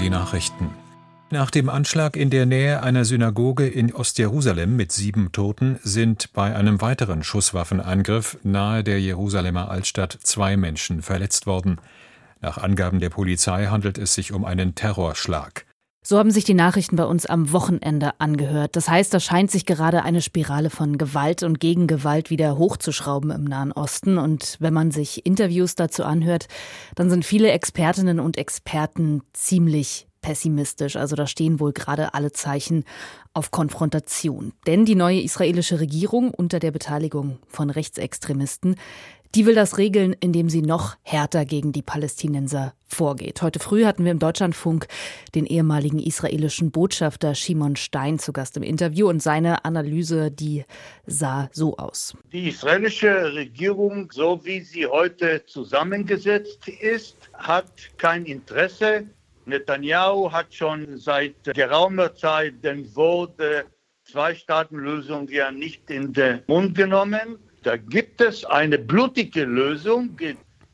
Die 0.00 0.10
Nachrichten. 0.10 0.70
Nach 1.30 1.50
dem 1.50 1.68
Anschlag 1.68 2.16
in 2.16 2.30
der 2.30 2.46
Nähe 2.46 2.82
einer 2.82 3.04
Synagoge 3.04 3.66
in 3.66 3.92
Ostjerusalem 3.92 4.76
mit 4.76 4.92
sieben 4.92 5.32
Toten 5.32 5.80
sind 5.82 6.32
bei 6.32 6.54
einem 6.54 6.80
weiteren 6.80 7.24
Schusswaffenangriff 7.24 8.38
nahe 8.44 8.84
der 8.84 9.00
Jerusalemer 9.00 9.70
Altstadt 9.70 10.16
zwei 10.22 10.56
Menschen 10.56 11.02
verletzt 11.02 11.46
worden. 11.46 11.80
Nach 12.40 12.58
Angaben 12.58 13.00
der 13.00 13.10
Polizei 13.10 13.66
handelt 13.66 13.98
es 13.98 14.14
sich 14.14 14.32
um 14.32 14.44
einen 14.44 14.74
Terrorschlag. 14.74 15.64
So 16.06 16.18
haben 16.18 16.30
sich 16.30 16.44
die 16.44 16.52
Nachrichten 16.52 16.96
bei 16.96 17.06
uns 17.06 17.24
am 17.24 17.50
Wochenende 17.50 18.12
angehört. 18.20 18.76
Das 18.76 18.90
heißt, 18.90 19.14
da 19.14 19.20
scheint 19.20 19.50
sich 19.50 19.64
gerade 19.64 20.02
eine 20.02 20.20
Spirale 20.20 20.68
von 20.68 20.98
Gewalt 20.98 21.42
und 21.42 21.60
Gegengewalt 21.60 22.28
wieder 22.28 22.58
hochzuschrauben 22.58 23.30
im 23.30 23.44
Nahen 23.44 23.72
Osten. 23.72 24.18
Und 24.18 24.58
wenn 24.60 24.74
man 24.74 24.90
sich 24.90 25.24
Interviews 25.24 25.76
dazu 25.76 26.04
anhört, 26.04 26.46
dann 26.94 27.08
sind 27.08 27.24
viele 27.24 27.52
Expertinnen 27.52 28.20
und 28.20 28.36
Experten 28.36 29.22
ziemlich 29.32 30.06
pessimistisch. 30.20 30.96
Also 30.96 31.16
da 31.16 31.26
stehen 31.26 31.58
wohl 31.58 31.72
gerade 31.72 32.12
alle 32.12 32.32
Zeichen 32.32 32.84
auf 33.32 33.50
Konfrontation. 33.50 34.52
Denn 34.66 34.84
die 34.84 34.96
neue 34.96 35.22
israelische 35.22 35.80
Regierung 35.80 36.34
unter 36.34 36.58
der 36.58 36.70
Beteiligung 36.70 37.38
von 37.48 37.70
Rechtsextremisten, 37.70 38.76
die 39.34 39.46
will 39.46 39.54
das 39.54 39.78
regeln, 39.78 40.14
indem 40.20 40.48
sie 40.48 40.62
noch 40.62 40.96
härter 41.02 41.44
gegen 41.44 41.72
die 41.72 41.82
Palästinenser 41.82 42.74
vorgeht. 42.86 43.42
Heute 43.42 43.58
früh 43.58 43.84
hatten 43.84 44.04
wir 44.04 44.12
im 44.12 44.20
Deutschlandfunk 44.20 44.86
den 45.34 45.44
ehemaligen 45.46 45.98
israelischen 45.98 46.70
Botschafter 46.70 47.34
Shimon 47.34 47.74
Stein 47.74 48.20
zu 48.20 48.32
Gast 48.32 48.56
im 48.56 48.62
Interview 48.62 49.08
und 49.08 49.20
seine 49.20 49.64
Analyse, 49.64 50.30
die 50.30 50.64
sah 51.06 51.48
so 51.52 51.76
aus. 51.76 52.16
Die 52.32 52.48
israelische 52.48 53.34
Regierung, 53.34 54.08
so 54.12 54.40
wie 54.44 54.60
sie 54.60 54.86
heute 54.86 55.44
zusammengesetzt 55.46 56.68
ist, 56.68 57.16
hat 57.32 57.72
kein 57.98 58.26
Interesse. 58.26 59.04
Netanyahu 59.46 60.30
hat 60.30 60.54
schon 60.54 60.96
seit 60.96 61.34
geraumer 61.42 62.14
Zeit 62.14 62.62
den 62.62 62.94
Wort 62.94 63.40
Zwei-Staaten-Lösung 64.04 65.28
ja 65.28 65.50
nicht 65.50 65.90
in 65.90 66.12
den 66.12 66.42
Mund 66.46 66.76
genommen. 66.76 67.38
Da 67.64 67.78
gibt 67.78 68.20
es 68.20 68.44
eine 68.44 68.78
blutige 68.78 69.44
Lösung. 69.44 70.16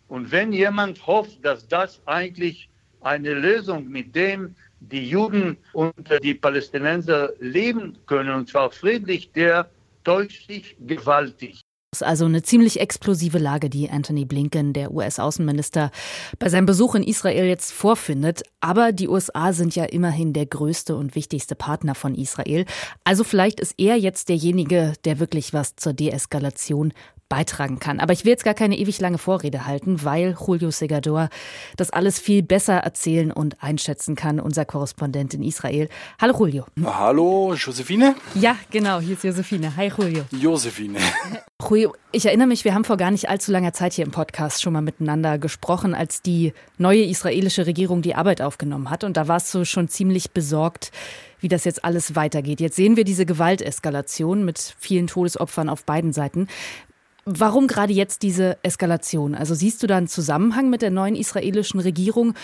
Und 0.09 0.33
wenn 0.33 0.53
jemand 0.53 1.07
hofft, 1.07 1.45
dass 1.45 1.67
das 1.69 2.01
eigentlich 2.07 2.69
eine 3.01 3.33
Lösung, 3.33 3.89
mit 3.89 4.15
dem 4.15 4.57
die 4.81 5.09
Juden 5.09 5.57
und 5.73 5.95
die 6.23 6.35
Palästinenser 6.35 7.31
leben 7.39 7.97
können, 8.07 8.35
und 8.35 8.49
zwar 8.49 8.71
friedlich, 8.73 9.31
der 9.33 9.71
täuscht 10.03 10.49
sich 10.49 10.77
gewaltig. 10.81 11.61
Ist 11.93 12.05
also 12.05 12.25
eine 12.25 12.43
ziemlich 12.43 12.79
explosive 12.79 13.39
Lage, 13.39 13.69
die 13.69 13.91
Anthony 13.91 14.25
Blinken, 14.25 14.73
der 14.73 14.93
US-Außenminister, 14.93 15.91
bei 16.39 16.49
seinem 16.49 16.67
Besuch 16.67 16.95
in 16.95 17.03
Israel 17.03 17.47
jetzt 17.47 17.73
vorfindet. 17.73 18.45
Aber 18.61 18.93
die 18.93 19.09
USA 19.09 19.53
sind 19.53 19.75
ja 19.75 19.87
immerhin 19.87 20.33
der 20.33 20.47
größte 20.47 20.95
und 20.95 21.17
wichtigste 21.17 21.57
Partner 21.57 21.97
von 21.97 22.15
Israel. 22.15 22.65
Also 23.03 23.25
vielleicht 23.25 23.59
ist 23.59 23.75
er 23.77 23.97
jetzt 23.97 24.29
derjenige, 24.29 24.93
der 25.05 25.19
wirklich 25.19 25.53
was 25.53 25.75
zur 25.75 25.93
Deeskalation 25.93 26.93
beitragen 27.31 27.79
kann. 27.79 28.01
Aber 28.01 28.13
ich 28.13 28.25
will 28.27 28.33
jetzt 28.33 28.45
gar 28.45 28.53
keine 28.53 28.77
ewig 28.77 29.01
lange 29.01 29.17
Vorrede 29.17 29.67
halten, 29.67 30.05
weil 30.05 30.37
Julio 30.47 30.71
Segador 30.71 31.31
das 31.77 31.91
alles 31.91 32.19
viel 32.19 32.43
besser 32.43 32.75
erzählen 32.75 33.33
und 33.33 33.63
einschätzen 33.63 34.17
kann, 34.17 34.41
unser 34.41 34.67
Korrespondent 34.67 35.33
in 35.33 35.43
Israel. 35.43 35.89
Hallo 36.21 36.35
Julio. 36.39 36.67
Hallo 36.85 37.55
Josephine. 37.55 38.17
Ja, 38.35 38.57
genau, 38.71 39.01
hier 39.01 39.15
ist 39.15 39.25
Josephine. 39.25 39.75
Hi 39.77 39.91
Julio. 39.97 40.25
Josephine. 40.33 40.99
Julio, 41.71 41.95
ich 42.11 42.27
erinnere 42.27 42.49
mich, 42.49 42.65
wir 42.65 42.75
haben 42.75 42.85
vor 42.85 42.97
gar 42.97 43.13
nicht 43.13 43.29
allzu 43.29 43.53
langer 43.53 43.73
Zeit 43.73 43.93
hier 43.93 44.05
im 44.05 44.11
Podcast 44.11 44.61
schon 44.61 44.73
mal 44.73 44.83
miteinander 44.83 45.39
gesprochen, 45.39 45.95
als 45.95 46.23
die 46.23 46.53
neue 46.79 47.05
israelische 47.05 47.65
Regierung 47.65 48.03
die 48.03 48.17
Arbeit 48.17 48.43
aufgenommen 48.43 48.91
hat. 48.91 49.05
Und 49.05 49.17
da 49.17 49.29
warst 49.29 49.55
du 49.55 49.65
schon 49.65 49.89
ziemlich 49.89 50.33
besorgt, 50.33 50.91
wie 51.39 51.49
das 51.49 51.65
jetzt 51.65 51.85
alles 51.85 52.17
weitergeht. 52.17 52.61
Jetzt 52.61 52.77
sehen 52.77 52.97
wir 52.97 53.05
diese 53.05 53.25
Gewalteskalation 53.25 54.45
mit 54.45 54.75
vielen 54.79 55.07
Todesopfern 55.07 55.69
auf 55.69 55.85
beiden 55.85 56.13
Seiten. 56.13 56.49
Warum 57.33 57.69
gerade 57.69 57.93
jetzt 57.93 58.23
diese 58.23 58.59
Eskalation? 58.65 59.37
Also 59.37 59.55
siehst 59.55 59.81
du 59.85 59.87
da 59.87 59.97
einen 59.97 60.09
Zusammenhang 60.09 60.69
mit 60.69 60.83
der 60.83 60.91
neuen 60.91 61.15
israelischen 61.15 61.79
Regierung 61.79 62.35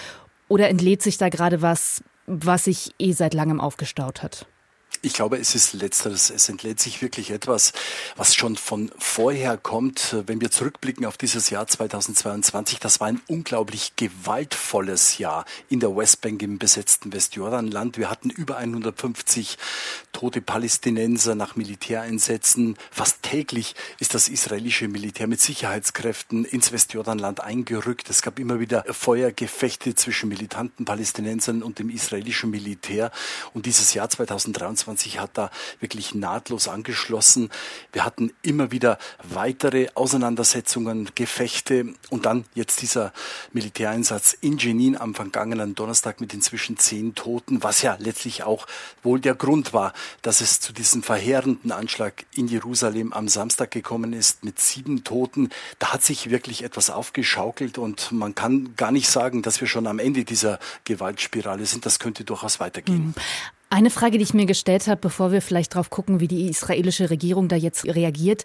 oder 0.47 0.69
entlädt 0.69 1.03
sich 1.03 1.19
da 1.19 1.29
gerade 1.29 1.61
was, 1.61 2.05
was 2.27 2.65
sich 2.65 2.95
eh 3.01 3.11
seit 3.11 3.35
langem 3.35 3.61
aufgestaut 3.61 4.23
hat? 4.23 4.47
Ich 5.03 5.13
glaube, 5.13 5.39
es 5.39 5.55
ist 5.55 5.73
letzteres. 5.73 6.31
Es 6.31 6.49
entlädt 6.49 6.81
sich 6.81 7.03
wirklich 7.03 7.31
etwas, 7.31 7.73
was 8.17 8.35
schon 8.35 8.57
von 8.57 8.91
vorher 8.99 9.57
kommt. 9.57 10.17
Wenn 10.27 10.41
wir 10.41 10.51
zurückblicken 10.51 11.05
auf 11.05 11.17
dieses 11.17 11.51
Jahr 11.51 11.67
2022, 11.67 12.79
das 12.79 13.01
war 13.01 13.09
ein 13.09 13.21
unglaublich 13.27 13.95
gewaltvolles 13.97 15.19
Jahr 15.19 15.45
in 15.69 15.81
der 15.81 15.95
Westbank 15.97 16.43
im 16.43 16.59
besetzten 16.59 17.13
Westjordanland. 17.13 17.99
Wir 17.99 18.11
hatten 18.11 18.31
über 18.31 18.57
150 18.57 19.59
tote 20.13 20.41
Palästinenser 20.41 21.35
nach 21.35 21.57
Militäreinsätzen. 21.57 22.77
Fast 22.91 23.23
täglich 23.23 23.75
ist 23.99 24.15
das 24.15 24.29
israelische 24.29 24.89
Militär 24.89 25.27
mit 25.27 25.41
Sicherheitskräften 25.41 26.45
ins 26.45 26.73
Westjordanland 26.73 27.41
eingerückt. 27.41 28.09
Es 28.09 28.23
gab 28.23 28.39
immer 28.39 28.61
wieder 28.61 28.85
Feuergefechte 28.89 29.95
zwischen 29.95 30.29
militanten 30.29 30.85
Palästinensern 30.85 31.63
und 31.63 31.79
dem 31.79 31.91
israelischen 31.91 32.51
Militär. 32.51 33.11
Und 33.53 33.67
dieses 33.67 33.93
Jahr 33.93 34.09
2023 34.09 34.86
2021 34.87 35.19
hat 35.19 35.31
da 35.35 35.51
wirklich 35.81 36.15
nahtlos 36.15 36.69
angeschlossen. 36.69 37.51
Wir 37.93 38.05
hatten 38.05 38.33
immer 38.43 38.71
wieder 38.71 38.99
weitere 39.23 39.89
Auseinandersetzungen, 39.95 41.11
Gefechte 41.15 41.95
und 42.11 42.27
dann 42.27 42.45
jetzt 42.55 42.83
dieser 42.83 43.13
Militäreinsatz 43.53 44.37
in 44.41 44.59
Jenin 44.59 44.97
am 44.97 45.15
vergangenen 45.15 45.75
Donnerstag 45.75 46.21
mit 46.21 46.33
inzwischen 46.35 46.77
zehn 46.77 47.15
Toten, 47.15 47.63
was 47.63 47.83
ja 47.83 47.97
letztlich 47.99 48.45
auch 48.45 48.67
wohl 49.03 49.21
der 49.21 49.35
Grund 49.35 49.73
war, 49.73 49.93
dass 50.23 50.41
es 50.41 50.61
zu 50.61 50.73
diesem 50.73 51.03
verheerenden 51.03 51.73
Anschlag 51.73 52.25
in 52.35 52.49
Jerusalem 52.49 53.13
am 53.13 53.29
Samstag 53.29 53.71
gekommen 53.71 54.13
ist 54.13 54.45
mit 54.45 54.61
sieben 54.61 55.05
Toten. 55.05 55.51
Da 55.79 55.93
hat 55.93 56.03
sich 56.03 56.31
wirklich 56.31 56.63
etwas 56.63 56.91
aufgeschaukelt 56.91 57.79
und 57.79 58.13
man 58.13 58.35
kann 58.35 58.77
gar 58.77 58.93
nicht 58.93 59.09
sagen, 59.09 59.43
dass 59.43 59.61
wir 59.61 59.69
schon 59.69 59.87
am 59.87 59.99
Ende 59.99 60.25
dieser 60.25 60.59
Gewaltspirale 60.85 61.67
sind. 61.67 61.87
Das 61.87 61.99
könnte 61.99 62.25
durchaus 62.25 62.61
weitergehen. 62.61 63.15
Eine 63.69 63.91
Frage, 63.91 64.17
die 64.19 64.23
ich 64.23 64.35
mir 64.35 64.47
gestellt 64.47 64.87
habe, 64.87 65.01
bevor 65.01 65.33
wir 65.33 65.43
vielleicht 65.43 65.75
drauf 65.75 65.91
gucken, 65.91 66.21
wie 66.21 66.29
die 66.29 66.49
israelische 66.49 67.11
Regierung 67.11 67.49
da 67.49 67.57
jetzt 67.57 67.85
reagiert. 67.85 68.45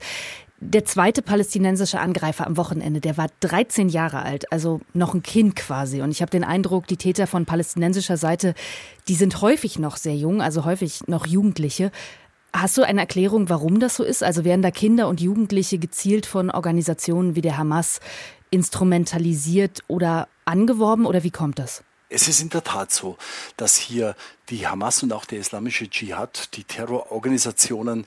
Der 0.60 0.84
zweite 0.86 1.22
palästinensische 1.22 2.00
Angreifer 2.00 2.48
am 2.48 2.58
Wochenende, 2.58 3.02
der 3.02 3.18
war 3.18 3.28
13 3.40 3.90
Jahre 3.90 4.24
alt, 4.24 4.52
also 4.52 4.82
noch 4.94 5.14
ein 5.14 5.22
Kind 5.24 5.56
quasi. 5.56 6.02
Und 6.02 6.12
ich 6.12 6.22
habe 6.22 6.32
den 6.32 6.44
Eindruck, 6.44 6.88
die 6.88 6.98
Täter 6.98 7.28
von 7.28 7.46
palästinensischer 7.46 8.18
Seite, 8.18 8.56
die 9.08 9.16
sind 9.16 9.42
häufig 9.42 9.78
noch 9.78 9.98
sehr 9.98 10.16
jung, 10.16 10.42
also 10.42 10.66
häufig 10.66 11.08
noch 11.08 11.28
Jugendliche. 11.28 11.92
Hast 12.52 12.78
du 12.78 12.84
eine 12.84 13.02
Erklärung, 13.02 13.48
warum 13.48 13.80
das 13.80 13.96
so 13.96 14.04
ist? 14.04 14.24
Also 14.24 14.44
werden 14.44 14.62
da 14.62 14.72
Kinder 14.72 15.08
und 15.08 15.22
Jugendliche 15.22 15.78
gezielt 15.78 16.26
von 16.26 16.50
Organisationen 16.50 17.36
wie 17.36 17.42
der 17.42 17.58
Hamas 17.58 18.00
instrumentalisiert 18.50 19.84
oder 19.88 20.28
angeworben 20.46 21.06
oder 21.06 21.24
wie 21.24 21.32
kommt 21.32 21.60
das? 21.60 21.84
Es 22.12 22.28
ist 22.28 22.42
in 22.42 22.50
der 22.50 22.64
Tat 22.64 22.92
so, 22.92 23.18
dass 23.56 23.78
hier 23.78 24.16
die 24.50 24.68
Hamas 24.68 25.02
und 25.02 25.14
auch 25.14 25.24
der 25.24 25.40
islamische 25.40 25.90
Dschihad, 25.90 26.56
die 26.56 26.66
Terrororganisationen, 26.66 28.06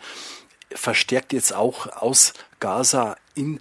verstärkt 0.71 1.33
jetzt 1.33 1.55
auch 1.55 1.87
aus 1.87 2.35
Gaza 2.61 3.17
in 3.35 3.61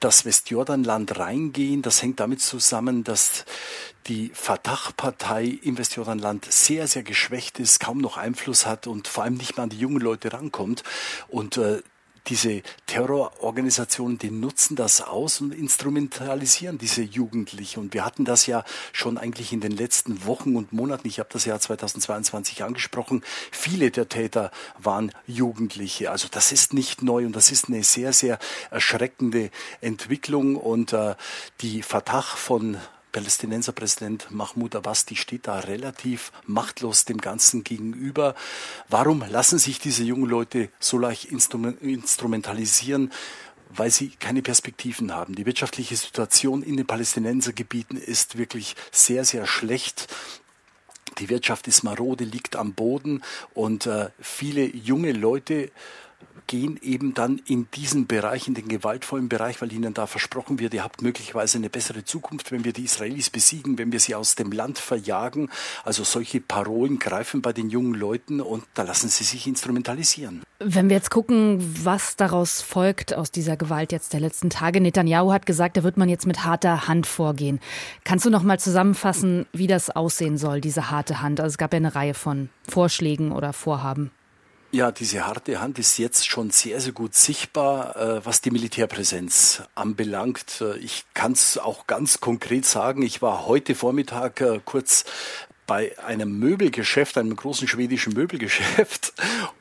das 0.00 0.24
Westjordanland 0.24 1.18
reingehen. 1.18 1.82
Das 1.82 2.02
hängt 2.02 2.18
damit 2.18 2.40
zusammen, 2.40 3.04
dass 3.04 3.44
die 4.08 4.30
Fatah-Partei 4.34 5.58
im 5.62 5.78
Westjordanland 5.78 6.50
sehr, 6.50 6.88
sehr 6.88 7.04
geschwächt 7.04 7.60
ist, 7.60 7.78
kaum 7.78 7.98
noch 7.98 8.16
Einfluss 8.16 8.66
hat 8.66 8.88
und 8.88 9.06
vor 9.06 9.24
allem 9.24 9.34
nicht 9.34 9.56
mehr 9.56 9.64
an 9.64 9.70
die 9.70 9.78
jungen 9.78 10.00
Leute 10.00 10.32
rankommt. 10.32 10.82
Und 11.28 11.56
äh, 11.56 11.82
diese 12.28 12.62
Terrororganisationen, 12.86 14.18
die 14.18 14.30
nutzen 14.30 14.76
das 14.76 15.00
aus 15.00 15.40
und 15.40 15.54
instrumentalisieren 15.54 16.78
diese 16.78 17.02
Jugendlichen. 17.02 17.80
Und 17.80 17.94
wir 17.94 18.04
hatten 18.04 18.24
das 18.24 18.46
ja 18.46 18.64
schon 18.92 19.18
eigentlich 19.18 19.52
in 19.52 19.60
den 19.60 19.72
letzten 19.72 20.26
Wochen 20.26 20.56
und 20.56 20.72
Monaten. 20.72 21.08
Ich 21.08 21.18
habe 21.18 21.28
das 21.32 21.44
Jahr 21.44 21.60
2022 21.60 22.62
angesprochen. 22.62 23.22
Viele 23.50 23.90
der 23.90 24.08
Täter 24.08 24.50
waren 24.78 25.12
Jugendliche. 25.26 26.10
Also 26.10 26.28
das 26.30 26.52
ist 26.52 26.74
nicht 26.74 27.02
neu 27.02 27.24
und 27.26 27.34
das 27.34 27.50
ist 27.50 27.68
eine 27.68 27.82
sehr, 27.82 28.12
sehr 28.12 28.38
erschreckende 28.70 29.50
Entwicklung. 29.80 30.56
Und 30.56 30.92
äh, 30.92 31.14
die 31.60 31.82
Fatah 31.82 32.22
von 32.22 32.78
Palästinenser 33.12 33.72
Präsident 33.72 34.30
Mahmoud 34.30 34.76
Abbas, 34.76 35.04
die 35.06 35.16
steht 35.16 35.46
da 35.46 35.58
relativ 35.60 36.32
machtlos 36.46 37.04
dem 37.04 37.18
Ganzen 37.18 37.64
gegenüber. 37.64 38.34
Warum 38.88 39.24
lassen 39.28 39.58
sich 39.58 39.78
diese 39.78 40.04
jungen 40.04 40.28
Leute 40.28 40.70
so 40.78 40.98
leicht 40.98 41.26
instrumentalisieren? 41.26 43.12
Weil 43.70 43.90
sie 43.90 44.10
keine 44.10 44.40
Perspektiven 44.40 45.14
haben. 45.14 45.34
Die 45.34 45.44
wirtschaftliche 45.44 45.96
Situation 45.96 46.62
in 46.62 46.76
den 46.78 46.86
Palästinensergebieten 46.86 47.98
ist 47.98 48.38
wirklich 48.38 48.76
sehr, 48.90 49.26
sehr 49.26 49.46
schlecht. 49.46 50.08
Die 51.18 51.28
Wirtschaft 51.28 51.68
ist 51.68 51.82
marode, 51.82 52.24
liegt 52.24 52.56
am 52.56 52.72
Boden 52.72 53.22
und 53.52 53.86
äh, 53.86 54.10
viele 54.20 54.64
junge 54.64 55.12
Leute 55.12 55.70
gehen 56.48 56.80
eben 56.82 57.14
dann 57.14 57.40
in 57.46 57.68
diesen 57.74 58.08
Bereich, 58.08 58.48
in 58.48 58.54
den 58.54 58.66
gewaltvollen 58.66 59.28
Bereich, 59.28 59.62
weil 59.62 59.72
ihnen 59.72 59.94
da 59.94 60.08
versprochen 60.08 60.58
wird, 60.58 60.74
ihr 60.74 60.82
habt 60.82 61.02
möglicherweise 61.02 61.58
eine 61.58 61.70
bessere 61.70 62.04
Zukunft, 62.04 62.50
wenn 62.50 62.64
wir 62.64 62.72
die 62.72 62.84
Israelis 62.84 63.30
besiegen, 63.30 63.78
wenn 63.78 63.92
wir 63.92 64.00
sie 64.00 64.16
aus 64.16 64.34
dem 64.34 64.50
Land 64.50 64.78
verjagen. 64.78 65.50
Also 65.84 66.02
solche 66.02 66.40
Parolen 66.40 66.98
greifen 66.98 67.42
bei 67.42 67.52
den 67.52 67.70
jungen 67.70 67.94
Leuten 67.94 68.40
und 68.40 68.64
da 68.74 68.82
lassen 68.82 69.08
sie 69.08 69.22
sich 69.22 69.46
instrumentalisieren. 69.46 70.42
Wenn 70.58 70.88
wir 70.88 70.96
jetzt 70.96 71.10
gucken, 71.10 71.58
was 71.84 72.16
daraus 72.16 72.62
folgt 72.62 73.14
aus 73.14 73.30
dieser 73.30 73.56
Gewalt 73.56 73.92
jetzt 73.92 74.12
der 74.12 74.20
letzten 74.20 74.50
Tage. 74.50 74.80
Netanyahu 74.80 75.30
hat 75.32 75.46
gesagt, 75.46 75.76
da 75.76 75.84
wird 75.84 75.96
man 75.96 76.08
jetzt 76.08 76.26
mit 76.26 76.44
harter 76.44 76.88
Hand 76.88 77.06
vorgehen. 77.06 77.60
Kannst 78.02 78.24
du 78.24 78.30
noch 78.30 78.42
mal 78.42 78.58
zusammenfassen, 78.58 79.46
wie 79.52 79.68
das 79.68 79.90
aussehen 79.90 80.38
soll, 80.38 80.60
diese 80.60 80.90
harte 80.90 81.20
Hand? 81.20 81.38
Also 81.40 81.52
es 81.52 81.58
gab 81.58 81.72
ja 81.72 81.76
eine 81.76 81.94
Reihe 81.94 82.14
von 82.14 82.48
Vorschlägen 82.68 83.30
oder 83.30 83.52
Vorhaben. 83.52 84.10
Ja, 84.70 84.92
diese 84.92 85.26
harte 85.26 85.62
Hand 85.62 85.78
ist 85.78 85.96
jetzt 85.96 86.26
schon 86.26 86.50
sehr, 86.50 86.78
sehr 86.82 86.92
gut 86.92 87.14
sichtbar, 87.14 87.96
äh, 87.96 88.26
was 88.26 88.42
die 88.42 88.50
Militärpräsenz 88.50 89.62
anbelangt. 89.74 90.60
Äh, 90.60 90.76
ich 90.76 91.06
kann 91.14 91.32
es 91.32 91.56
auch 91.56 91.86
ganz 91.86 92.20
konkret 92.20 92.66
sagen. 92.66 93.00
Ich 93.00 93.22
war 93.22 93.46
heute 93.46 93.74
Vormittag 93.74 94.42
äh, 94.42 94.60
kurz 94.62 95.06
bei 95.68 95.96
einem 95.98 96.38
Möbelgeschäft, 96.38 97.18
einem 97.18 97.36
großen 97.36 97.68
schwedischen 97.68 98.14
Möbelgeschäft. 98.14 99.12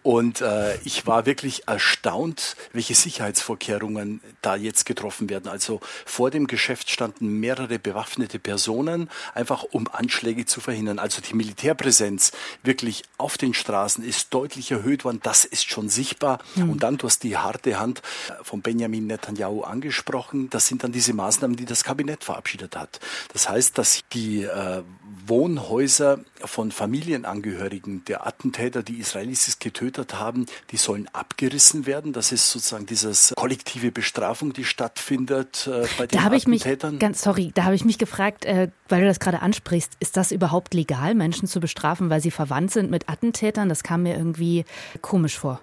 Und 0.03 0.39
äh, 0.39 0.77
ich 0.85 1.05
war 1.05 1.25
wirklich 1.25 1.67
erstaunt, 1.67 2.55
welche 2.71 2.95
Sicherheitsvorkehrungen 2.95 4.21
da 4.41 4.55
jetzt 4.55 4.85
getroffen 4.85 5.29
werden. 5.29 5.49
Also 5.49 5.81
vor 6.05 6.31
dem 6.31 6.47
Geschäft 6.47 6.89
standen 6.89 7.41
mehrere 7.41 7.77
bewaffnete 7.77 8.39
Personen, 8.39 9.09
einfach 9.35 9.63
um 9.63 9.89
Anschläge 9.91 10.45
zu 10.45 10.61
verhindern. 10.61 10.97
Also 10.97 11.21
die 11.21 11.33
Militärpräsenz 11.33 12.31
wirklich 12.63 13.03
auf 13.17 13.37
den 13.37 13.53
Straßen 13.53 14.01
ist 14.01 14.33
deutlich 14.33 14.71
erhöht 14.71 15.03
worden. 15.03 15.19
Das 15.23 15.43
ist 15.43 15.69
schon 15.69 15.89
sichtbar. 15.89 16.39
Mhm. 16.55 16.69
Und 16.69 16.83
dann, 16.83 16.97
du 16.97 17.07
hast 17.07 17.23
die 17.23 17.35
harte 17.35 17.79
Hand 17.81 18.01
von 18.43 18.61
Benjamin 18.61 19.07
Netanyahu 19.07 19.63
angesprochen. 19.63 20.49
Das 20.51 20.67
sind 20.67 20.85
dann 20.85 20.93
diese 20.93 21.11
Maßnahmen, 21.11 21.57
die 21.57 21.65
das 21.65 21.83
Kabinett 21.83 22.23
verabschiedet 22.23 22.77
hat. 22.77 23.01
Das 23.33 23.49
heißt, 23.49 23.77
dass 23.77 24.03
die 24.13 24.43
äh, 24.43 24.83
Wohnhäuser 25.25 25.96
von 26.43 26.71
Familienangehörigen 26.71 28.03
der 28.05 28.27
Attentäter, 28.27 28.83
die 28.83 28.97
Israelis 28.97 29.59
getötet 29.59 30.15
haben, 30.15 30.45
die 30.71 30.77
sollen 30.77 31.07
abgerissen 31.13 31.85
werden. 31.85 32.13
Das 32.13 32.31
ist 32.31 32.51
sozusagen 32.51 32.85
dieses 32.85 33.33
kollektive 33.35 33.91
Bestrafung, 33.91 34.53
die 34.53 34.63
stattfindet 34.63 35.67
äh, 35.67 35.87
bei 35.97 36.07
den 36.07 36.19
da 36.19 36.25
Attentätern. 36.25 36.93
Mich, 36.93 36.99
ganz 36.99 37.21
sorry, 37.21 37.51
da 37.53 37.63
habe 37.63 37.75
ich 37.75 37.85
mich 37.85 37.97
gefragt, 37.97 38.45
äh, 38.45 38.69
weil 38.89 39.01
du 39.01 39.07
das 39.07 39.19
gerade 39.19 39.41
ansprichst, 39.41 39.93
ist 39.99 40.17
das 40.17 40.31
überhaupt 40.31 40.73
legal, 40.73 41.15
Menschen 41.15 41.47
zu 41.47 41.59
bestrafen, 41.59 42.09
weil 42.09 42.21
sie 42.21 42.31
verwandt 42.31 42.71
sind 42.71 42.91
mit 42.91 43.09
Attentätern? 43.09 43.69
Das 43.69 43.83
kam 43.83 44.03
mir 44.03 44.15
irgendwie 44.15 44.65
komisch 45.01 45.37
vor. 45.37 45.61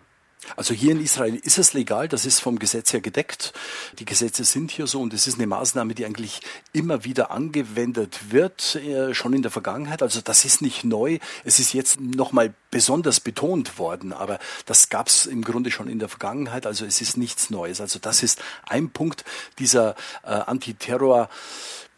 Also 0.57 0.75
hier 0.75 0.93
in 0.93 1.01
Israel 1.01 1.37
ist 1.37 1.59
es 1.59 1.73
legal, 1.73 2.09
das 2.09 2.27
ist 2.27 2.41
vom 2.41 2.59
Gesetz 2.59 2.93
her 2.93 3.01
gedeckt. 3.01 3.53
Die 3.99 4.05
Gesetze 4.05 4.45
sind 4.45 4.71
hier 4.71 4.87
so 4.87 5.01
und 5.01 5.13
es 5.13 5.27
ist 5.27 5.37
eine 5.37 5.47
Maßnahme, 5.47 5.95
die 5.95 6.05
eigentlich 6.05 6.41
immer 6.73 7.05
wieder 7.05 7.31
angewendet 7.31 8.31
wird, 8.31 8.77
äh, 8.77 9.15
schon 9.15 9.33
in 9.33 9.43
der 9.43 9.51
Vergangenheit. 9.51 10.03
Also 10.03 10.21
das 10.21 10.45
ist 10.45 10.63
nicht 10.63 10.85
neu. 10.85 11.19
Es 11.45 11.59
ist 11.59 11.73
jetzt 11.73 12.01
nochmal 12.01 12.55
besonders 12.71 13.21
betont 13.21 13.79
worden, 13.79 14.13
aber 14.13 14.39
das 14.67 14.89
gab 14.89 15.09
es 15.09 15.27
im 15.27 15.43
Grunde 15.43 15.71
schon 15.71 15.89
in 15.89 15.99
der 15.99 16.09
Vergangenheit. 16.09 16.67
Also 16.67 16.85
es 16.85 17.01
ist 17.01 17.17
nichts 17.17 17.51
Neues. 17.51 17.81
Also 17.81 17.99
das 17.99 18.23
ist 18.23 18.41
ein 18.67 18.91
Punkt 18.91 19.25
dieser 19.59 19.95
äh, 20.23 20.31
Antiterror. 20.31 21.29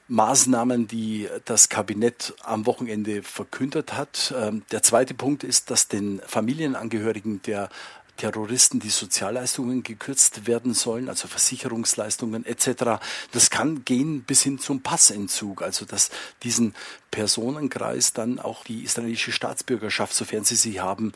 Maßnahmen, 0.08 0.86
die 0.86 1.28
das 1.44 1.68
Kabinett 1.68 2.34
am 2.42 2.66
Wochenende 2.66 3.22
verkündet 3.22 3.94
hat. 3.94 4.32
Ähm, 4.36 4.62
der 4.70 4.82
zweite 4.82 5.14
Punkt 5.14 5.42
ist, 5.42 5.70
dass 5.70 5.88
den 5.88 6.20
Familienangehörigen 6.24 7.42
der 7.42 7.68
Terroristen 8.16 8.80
die 8.80 8.90
Sozialleistungen 8.90 9.82
gekürzt 9.82 10.46
werden 10.46 10.74
sollen, 10.74 11.08
also 11.08 11.28
Versicherungsleistungen 11.28 12.44
etc. 12.44 13.00
Das 13.32 13.50
kann 13.50 13.84
gehen 13.84 14.22
bis 14.22 14.42
hin 14.42 14.58
zum 14.58 14.82
Passentzug, 14.82 15.62
also 15.62 15.84
dass 15.84 16.10
diesen 16.42 16.74
Personenkreis 17.10 18.12
dann 18.12 18.38
auch 18.38 18.64
die 18.64 18.82
israelische 18.82 19.32
Staatsbürgerschaft, 19.32 20.14
sofern 20.14 20.44
sie 20.44 20.56
sie 20.56 20.80
haben, 20.80 21.12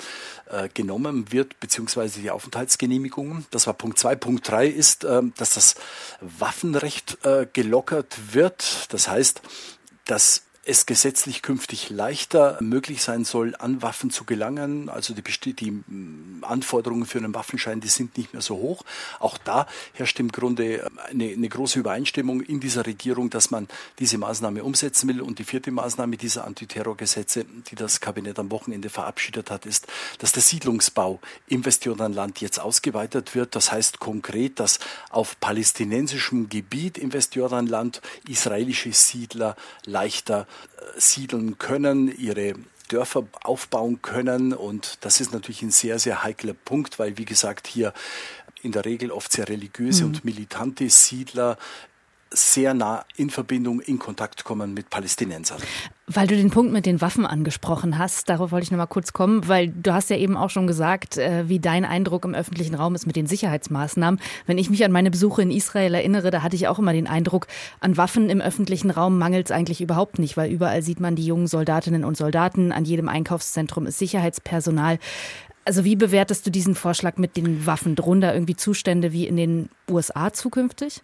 äh, 0.51 0.69
genommen 0.73 1.33
wird, 1.33 1.59
beziehungsweise 1.61 2.21
die 2.21 2.31
Aufenthaltsgenehmigungen. 2.31 3.47
Das 3.51 3.67
war 3.67 3.75
Punkt 3.75 3.99
zwei. 3.99 4.15
Punkt 4.15 4.49
drei 4.49 4.67
ist, 4.67 5.05
äh, 5.05 5.23
dass 5.37 5.55
das 5.55 5.75
Waffenrecht 6.21 7.19
äh, 7.25 7.47
gelockert 7.53 8.35
wird. 8.35 8.93
Das 8.93 9.09
heißt, 9.09 9.43
dass 10.05 10.43
es 10.71 10.87
gesetzlich 10.87 11.43
künftig 11.43 11.91
leichter 11.91 12.57
möglich 12.61 13.03
sein 13.03 13.25
soll, 13.25 13.57
an 13.59 13.83
Waffen 13.83 14.11
zu 14.11 14.25
gelangen. 14.25 14.89
Also 14.89 15.15
die, 15.15 15.53
die 15.53 15.71
mm, 15.73 16.45
Anforderungen 16.45 17.07
für 17.07 17.19
einen 17.19 17.35
Waffenschein, 17.35 17.81
die 17.81 17.89
sind 17.89 18.17
nicht 18.17 18.33
mehr 18.33 18.41
so 18.41 18.57
hoch. 18.57 18.85
Auch 19.19 19.37
da 19.37 19.67
herrscht 19.95 20.21
im 20.21 20.31
Grunde 20.31 20.89
eine, 21.11 21.25
eine 21.25 21.49
große 21.49 21.81
Übereinstimmung 21.81 22.41
in 22.41 22.61
dieser 22.61 22.87
Regierung, 22.87 23.31
dass 23.31 23.51
man 23.51 23.67
diese 23.99 24.17
Maßnahme 24.17 24.63
umsetzen 24.63 25.09
will. 25.09 25.21
Und 25.21 25.41
die 25.41 25.45
vierte 25.45 25.73
Maßnahme 25.73 26.17
dieser 26.17 26.45
Antiterrorgesetze, 26.45 27.45
die 27.69 27.75
das 27.75 28.01
Kabinett 28.01 28.39
am 28.39 28.53
Wochenende 28.53 28.91
verabschiedet 28.91 29.51
hat, 29.51 29.67
ist, 29.67 29.89
dass 30.19 30.31
der 30.31 30.43
Siedlungsbau 30.43 31.19
im 31.49 31.65
Westjordanland 31.65 32.41
jetzt 32.41 32.61
ausgeweitet 32.61 33.35
wird. 33.35 33.57
Das 33.57 33.73
heißt 33.73 33.99
konkret, 33.99 34.61
dass 34.61 34.79
auf 35.11 35.41
palästinensischem 35.41 36.49
Gebiet 36.49 36.97
im 36.97 37.13
Westjordanland 37.13 38.01
israelische 38.29 38.93
Siedler 38.93 39.57
leichter 39.85 40.47
siedeln 40.97 41.59
können, 41.59 42.15
ihre 42.17 42.55
Dörfer 42.89 43.27
aufbauen 43.43 44.03
können. 44.03 44.53
Und 44.53 44.99
das 45.03 45.21
ist 45.21 45.33
natürlich 45.33 45.63
ein 45.63 45.71
sehr, 45.71 45.99
sehr 45.99 46.23
heikler 46.23 46.55
Punkt, 46.55 46.99
weil, 46.99 47.19
wie 47.19 47.25
gesagt, 47.25 47.67
hier 47.67 47.93
in 48.63 48.73
der 48.73 48.85
Regel 48.85 49.11
oft 49.11 49.33
sehr 49.33 49.49
religiöse 49.49 50.05
mhm. 50.05 50.09
und 50.11 50.25
militante 50.25 50.89
Siedler 50.91 51.57
sehr 52.33 52.75
nah 52.75 53.05
in 53.17 53.31
Verbindung, 53.31 53.81
in 53.81 53.99
Kontakt 53.99 54.45
kommen 54.45 54.73
mit 54.73 54.89
Palästinensern. 54.89 55.61
Weil 56.07 56.27
du 56.27 56.37
den 56.37 56.51
Punkt 56.51 56.73
mit 56.73 56.87
den 56.87 57.01
Waffen 57.01 57.27
angesprochen 57.27 57.99
hast, 57.99 58.29
darauf 58.29 58.53
wollte 58.53 58.65
ich 58.65 58.71
noch 58.71 58.79
mal 58.79 58.87
kurz 58.87 59.13
kommen, 59.13 59.49
weil 59.49 59.69
du 59.69 59.93
hast 59.93 60.11
ja 60.11 60.17
eben 60.17 60.37
auch 60.37 60.51
schon 60.51 60.67
gesagt, 60.67 61.19
äh, 61.19 61.49
wie 61.49 61.59
dein 61.59 61.85
Eindruck 61.85 62.25
im 62.25 62.35
öffentlichen 62.35 62.75
Raum 62.75 62.95
ist 62.95 63.07
mit 63.07 63.17
den 63.17 63.27
Sicherheitsmaßnahmen. 63.27 64.21
Wenn 64.47 64.59
ich 64.59 64.71
mich 64.71 64.85
an 64.85 64.93
meine 64.93 65.11
Besuche 65.11 65.43
in 65.43 65.51
Israel 65.51 65.95
erinnere, 65.95 66.31
da 66.31 66.43
hatte 66.43 66.57
ich 66.57 66.69
auch 66.69 66.79
immer 66.79 66.93
den 66.93 67.09
Eindruck, 67.09 67.49
an 67.81 67.97
Waffen 67.97 68.31
im 68.31 68.41
öffentlichen 68.41 68.91
Raum 68.91 69.19
mangelt 69.19 69.47
es 69.47 69.53
eigentlich 69.53 69.81
überhaupt 69.81 70.19
nicht, 70.19 70.37
weil 70.37 70.51
überall 70.51 70.83
sieht 70.83 71.01
man 71.01 71.17
die 71.17 71.27
jungen 71.27 71.49
Soldatinnen 71.49 72.05
und 72.05 72.17
Soldaten, 72.17 72.71
an 72.71 72.85
jedem 72.85 73.09
Einkaufszentrum 73.09 73.87
ist 73.87 73.99
Sicherheitspersonal. 73.99 74.99
Also 75.65 75.85
wie 75.85 75.97
bewertest 75.97 76.47
du 76.47 76.51
diesen 76.51 76.75
Vorschlag 76.75 77.19
mit 77.19 77.37
den 77.37 77.67
Waffen? 77.67 77.95
Da 77.95 78.33
irgendwie 78.33 78.57
Zustände 78.57 79.13
wie 79.13 79.27
in 79.27 79.37
den 79.37 79.69
USA 79.89 80.33
zukünftig? 80.33 81.03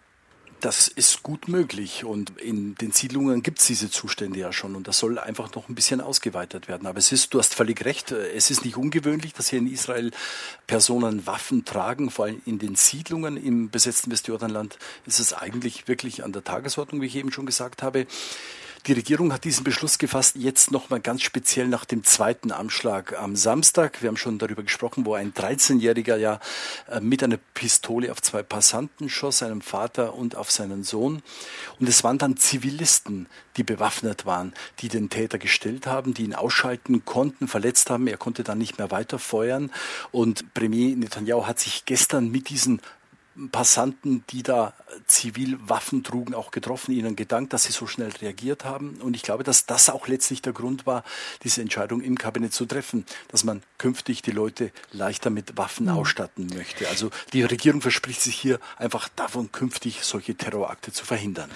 Das 0.59 0.87
ist 0.87 1.21
gut 1.21 1.47
möglich 1.47 2.03
und 2.03 2.41
in 2.41 2.73
den 2.75 2.91
Siedlungen 2.91 3.43
gibt 3.43 3.59
es 3.59 3.67
diese 3.67 3.91
Zustände 3.91 4.39
ja 4.39 4.51
schon 4.51 4.75
und 4.75 4.87
das 4.87 4.97
soll 4.97 5.19
einfach 5.19 5.53
noch 5.53 5.69
ein 5.69 5.75
bisschen 5.75 6.01
ausgeweitet 6.01 6.67
werden. 6.67 6.87
Aber 6.87 6.97
es 6.97 7.11
ist, 7.11 7.33
du 7.33 7.39
hast 7.39 7.53
völlig 7.53 7.85
recht, 7.85 8.11
es 8.11 8.49
ist 8.49 8.65
nicht 8.65 8.75
ungewöhnlich, 8.75 9.33
dass 9.33 9.49
hier 9.49 9.59
in 9.59 9.71
Israel 9.71 10.09
Personen 10.65 11.27
Waffen 11.27 11.63
tragen, 11.63 12.09
vor 12.09 12.25
allem 12.25 12.41
in 12.45 12.57
den 12.57 12.73
Siedlungen 12.73 13.37
im 13.37 13.69
besetzten 13.69 14.09
Westjordanland 14.09 14.79
ist 15.05 15.19
es 15.19 15.31
eigentlich 15.31 15.87
wirklich 15.87 16.23
an 16.23 16.33
der 16.33 16.43
Tagesordnung, 16.43 17.01
wie 17.01 17.05
ich 17.05 17.15
eben 17.17 17.31
schon 17.31 17.45
gesagt 17.45 17.83
habe. 17.83 18.07
Die 18.87 18.93
Regierung 18.93 19.33
hat 19.33 19.43
diesen 19.43 19.65
Beschluss 19.65 19.97
gefasst, 19.97 20.37
jetzt 20.37 20.71
nochmal 20.71 21.01
ganz 21.01 21.21
speziell 21.21 21.67
nach 21.67 21.83
dem 21.83 22.05
zweiten 22.05 22.53
Anschlag 22.53 23.19
am 23.19 23.35
Samstag. 23.35 24.01
Wir 24.01 24.07
haben 24.07 24.15
schon 24.15 24.37
darüber 24.37 24.63
gesprochen, 24.63 25.05
wo 25.05 25.13
ein 25.13 25.33
13-Jähriger 25.33 26.15
ja 26.15 26.39
äh, 26.89 27.01
mit 27.01 27.21
einer 27.21 27.35
Pistole 27.53 28.09
auf 28.09 28.21
zwei 28.21 28.43
Passanten 28.43 29.09
schoss, 29.09 29.39
seinem 29.39 29.59
Vater 29.59 30.15
und 30.15 30.37
auf 30.37 30.51
seinen 30.51 30.85
Sohn. 30.85 31.21
Und 31.81 31.89
es 31.89 32.05
waren 32.05 32.17
dann 32.17 32.37
Zivilisten, 32.37 33.27
die 33.57 33.63
bewaffnet 33.63 34.25
waren, 34.25 34.53
die 34.79 34.87
den 34.87 35.09
Täter 35.09 35.37
gestellt 35.37 35.85
haben, 35.85 36.13
die 36.13 36.23
ihn 36.23 36.33
ausschalten 36.33 37.03
konnten, 37.03 37.49
verletzt 37.49 37.89
haben. 37.89 38.07
Er 38.07 38.15
konnte 38.15 38.45
dann 38.45 38.57
nicht 38.57 38.77
mehr 38.77 38.89
weiter 38.89 39.19
feuern. 39.19 39.69
Und 40.13 40.53
Premier 40.53 40.95
Netanyahu 40.95 41.45
hat 41.45 41.59
sich 41.59 41.83
gestern 41.83 42.31
mit 42.31 42.47
diesen 42.47 42.81
Passanten, 43.51 44.23
die 44.29 44.43
da 44.43 44.73
Zivilwaffen 45.05 46.03
trugen, 46.03 46.33
auch 46.33 46.51
getroffen, 46.51 46.91
ihnen 46.91 47.15
gedankt, 47.15 47.53
dass 47.53 47.63
sie 47.63 47.71
so 47.71 47.85
schnell 47.85 48.09
reagiert 48.21 48.65
haben. 48.65 48.99
Und 49.01 49.15
ich 49.15 49.21
glaube, 49.21 49.43
dass 49.43 49.65
das 49.65 49.89
auch 49.89 50.07
letztlich 50.07 50.41
der 50.41 50.53
Grund 50.53 50.85
war, 50.85 51.03
diese 51.43 51.61
Entscheidung 51.61 52.01
im 52.01 52.17
Kabinett 52.17 52.53
zu 52.53 52.65
treffen, 52.65 53.05
dass 53.27 53.43
man 53.43 53.61
künftig 53.77 54.21
die 54.21 54.31
Leute 54.31 54.71
leichter 54.91 55.29
mit 55.29 55.57
Waffen 55.57 55.85
mhm. 55.85 55.93
ausstatten 55.93 56.47
möchte. 56.55 56.87
Also 56.89 57.11
die 57.33 57.43
Regierung 57.43 57.81
verspricht 57.81 58.21
sich 58.21 58.35
hier 58.35 58.59
einfach 58.77 59.09
davon, 59.15 59.51
künftig 59.51 60.03
solche 60.03 60.35
Terrorakte 60.35 60.91
zu 60.91 61.05
verhindern. 61.05 61.49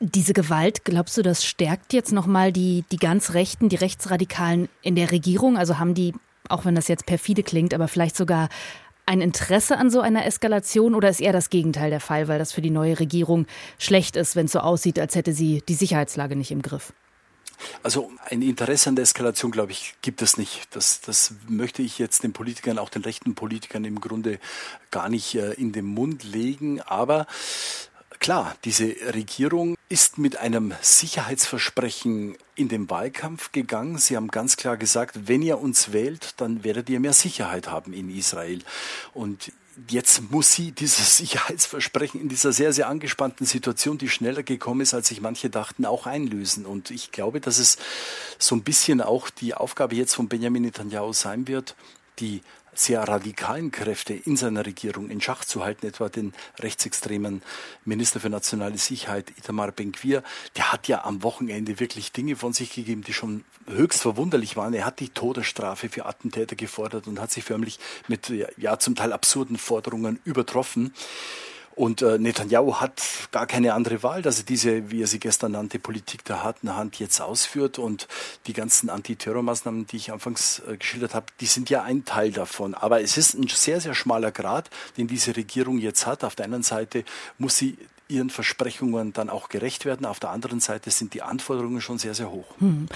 Diese 0.00 0.32
Gewalt, 0.32 0.84
glaubst 0.84 1.16
du, 1.18 1.22
das 1.22 1.44
stärkt 1.44 1.92
jetzt 1.92 2.12
nochmal 2.12 2.52
die, 2.52 2.84
die 2.92 2.98
ganz 2.98 3.34
Rechten, 3.34 3.68
die 3.68 3.76
Rechtsradikalen 3.76 4.68
in 4.80 4.94
der 4.94 5.10
Regierung? 5.10 5.58
Also 5.58 5.78
haben 5.78 5.94
die, 5.94 6.14
auch 6.48 6.64
wenn 6.64 6.76
das 6.76 6.86
jetzt 6.86 7.04
perfide 7.04 7.42
klingt, 7.42 7.74
aber 7.74 7.88
vielleicht 7.88 8.16
sogar 8.16 8.48
ein 9.08 9.22
Interesse 9.22 9.78
an 9.78 9.90
so 9.90 10.00
einer 10.00 10.26
Eskalation 10.26 10.94
oder 10.94 11.08
ist 11.08 11.22
eher 11.22 11.32
das 11.32 11.48
Gegenteil 11.48 11.88
der 11.88 12.00
Fall, 12.00 12.28
weil 12.28 12.38
das 12.38 12.52
für 12.52 12.60
die 12.60 12.70
neue 12.70 13.00
Regierung 13.00 13.46
schlecht 13.78 14.16
ist, 14.16 14.36
wenn 14.36 14.46
es 14.46 14.52
so 14.52 14.60
aussieht, 14.60 14.98
als 14.98 15.14
hätte 15.14 15.32
sie 15.32 15.62
die 15.66 15.74
Sicherheitslage 15.74 16.36
nicht 16.36 16.50
im 16.50 16.60
Griff? 16.60 16.92
Also 17.82 18.12
ein 18.26 18.42
Interesse 18.42 18.90
an 18.90 18.96
der 18.96 19.04
Eskalation, 19.04 19.50
glaube 19.50 19.72
ich, 19.72 19.94
gibt 20.02 20.20
es 20.20 20.36
nicht. 20.36 20.68
Das, 20.76 21.00
das 21.00 21.34
möchte 21.48 21.82
ich 21.82 21.98
jetzt 21.98 22.22
den 22.22 22.32
Politikern, 22.32 22.78
auch 22.78 22.90
den 22.90 23.02
rechten 23.02 23.34
Politikern 23.34 23.84
im 23.84 24.00
Grunde 24.00 24.38
gar 24.90 25.08
nicht 25.08 25.34
äh, 25.34 25.54
in 25.54 25.72
den 25.72 25.86
Mund 25.86 26.22
legen. 26.22 26.80
Aber 26.82 27.26
Klar, 28.20 28.56
diese 28.64 28.96
Regierung 29.14 29.76
ist 29.88 30.18
mit 30.18 30.36
einem 30.36 30.74
Sicherheitsversprechen 30.80 32.36
in 32.56 32.68
den 32.68 32.90
Wahlkampf 32.90 33.52
gegangen. 33.52 33.98
Sie 33.98 34.16
haben 34.16 34.28
ganz 34.28 34.56
klar 34.56 34.76
gesagt, 34.76 35.28
wenn 35.28 35.40
ihr 35.40 35.58
uns 35.58 35.92
wählt, 35.92 36.34
dann 36.38 36.64
werdet 36.64 36.90
ihr 36.90 37.00
mehr 37.00 37.12
Sicherheit 37.12 37.68
haben 37.68 37.92
in 37.92 38.10
Israel. 38.10 38.60
Und 39.14 39.52
jetzt 39.88 40.30
muss 40.30 40.52
sie 40.52 40.72
dieses 40.72 41.16
Sicherheitsversprechen 41.18 42.20
in 42.20 42.28
dieser 42.28 42.52
sehr, 42.52 42.72
sehr 42.72 42.88
angespannten 42.88 43.46
Situation, 43.46 43.98
die 43.98 44.08
schneller 44.08 44.42
gekommen 44.42 44.80
ist, 44.80 44.94
als 44.94 45.08
sich 45.08 45.20
manche 45.20 45.48
dachten, 45.48 45.86
auch 45.86 46.06
einlösen. 46.06 46.66
Und 46.66 46.90
ich 46.90 47.12
glaube, 47.12 47.40
dass 47.40 47.58
es 47.58 47.78
so 48.38 48.56
ein 48.56 48.62
bisschen 48.62 49.00
auch 49.00 49.30
die 49.30 49.54
Aufgabe 49.54 49.94
jetzt 49.94 50.14
von 50.14 50.28
Benjamin 50.28 50.62
Netanyahu 50.62 51.12
sein 51.12 51.46
wird, 51.46 51.76
die 52.18 52.42
sehr 52.78 53.02
radikalen 53.02 53.70
Kräfte 53.70 54.14
in 54.14 54.36
seiner 54.36 54.64
Regierung 54.64 55.10
in 55.10 55.20
Schach 55.20 55.44
zu 55.44 55.64
halten, 55.64 55.86
etwa 55.86 56.08
den 56.08 56.32
rechtsextremen 56.58 57.42
Minister 57.84 58.20
für 58.20 58.30
nationale 58.30 58.78
Sicherheit 58.78 59.30
Itamar 59.36 59.72
Ben-Gvir. 59.72 60.22
Der 60.56 60.72
hat 60.72 60.88
ja 60.88 61.04
am 61.04 61.22
Wochenende 61.22 61.80
wirklich 61.80 62.12
Dinge 62.12 62.36
von 62.36 62.52
sich 62.52 62.74
gegeben, 62.74 63.02
die 63.02 63.12
schon 63.12 63.44
höchst 63.66 64.02
verwunderlich 64.02 64.56
waren. 64.56 64.74
Er 64.74 64.84
hat 64.84 65.00
die 65.00 65.08
Todesstrafe 65.08 65.88
für 65.88 66.06
Attentäter 66.06 66.56
gefordert 66.56 67.06
und 67.06 67.20
hat 67.20 67.30
sich 67.30 67.44
förmlich 67.44 67.78
mit 68.06 68.32
ja 68.56 68.78
zum 68.78 68.94
Teil 68.94 69.12
absurden 69.12 69.58
Forderungen 69.58 70.20
übertroffen. 70.24 70.92
Und 71.78 72.02
äh, 72.02 72.18
Netanyahu 72.18 72.80
hat 72.80 73.00
gar 73.30 73.46
keine 73.46 73.72
andere 73.72 74.02
Wahl, 74.02 74.20
dass 74.20 74.40
er 74.40 74.44
diese, 74.44 74.90
wie 74.90 75.00
er 75.00 75.06
sie 75.06 75.20
gestern 75.20 75.52
nannte, 75.52 75.78
Politik 75.78 76.24
der 76.24 76.42
harten 76.42 76.74
Hand 76.74 76.98
jetzt 76.98 77.20
ausführt. 77.20 77.78
Und 77.78 78.08
die 78.48 78.52
ganzen 78.52 78.90
Antiterrormaßnahmen, 78.90 79.86
die 79.86 79.96
ich 79.96 80.10
anfangs 80.10 80.60
äh, 80.68 80.76
geschildert 80.76 81.14
habe, 81.14 81.26
die 81.40 81.46
sind 81.46 81.70
ja 81.70 81.84
ein 81.84 82.04
Teil 82.04 82.32
davon. 82.32 82.74
Aber 82.74 83.00
es 83.00 83.16
ist 83.16 83.34
ein 83.34 83.46
sehr, 83.46 83.80
sehr 83.80 83.94
schmaler 83.94 84.32
Grad, 84.32 84.70
den 84.96 85.06
diese 85.06 85.36
Regierung 85.36 85.78
jetzt 85.78 86.04
hat. 86.04 86.24
Auf 86.24 86.34
der 86.34 86.46
einen 86.46 86.64
Seite 86.64 87.04
muss 87.38 87.56
sie 87.56 87.78
ihren 88.08 88.30
Versprechungen 88.30 89.12
dann 89.12 89.30
auch 89.30 89.48
gerecht 89.48 89.84
werden. 89.84 90.06
Auf 90.06 90.18
der 90.18 90.30
anderen 90.30 90.60
Seite 90.60 90.90
sind 90.90 91.14
die 91.14 91.22
Anforderungen 91.22 91.80
schon 91.80 91.98
sehr, 91.98 92.14
sehr 92.14 92.30
hoch. 92.30 92.46
Hm. 92.58 92.88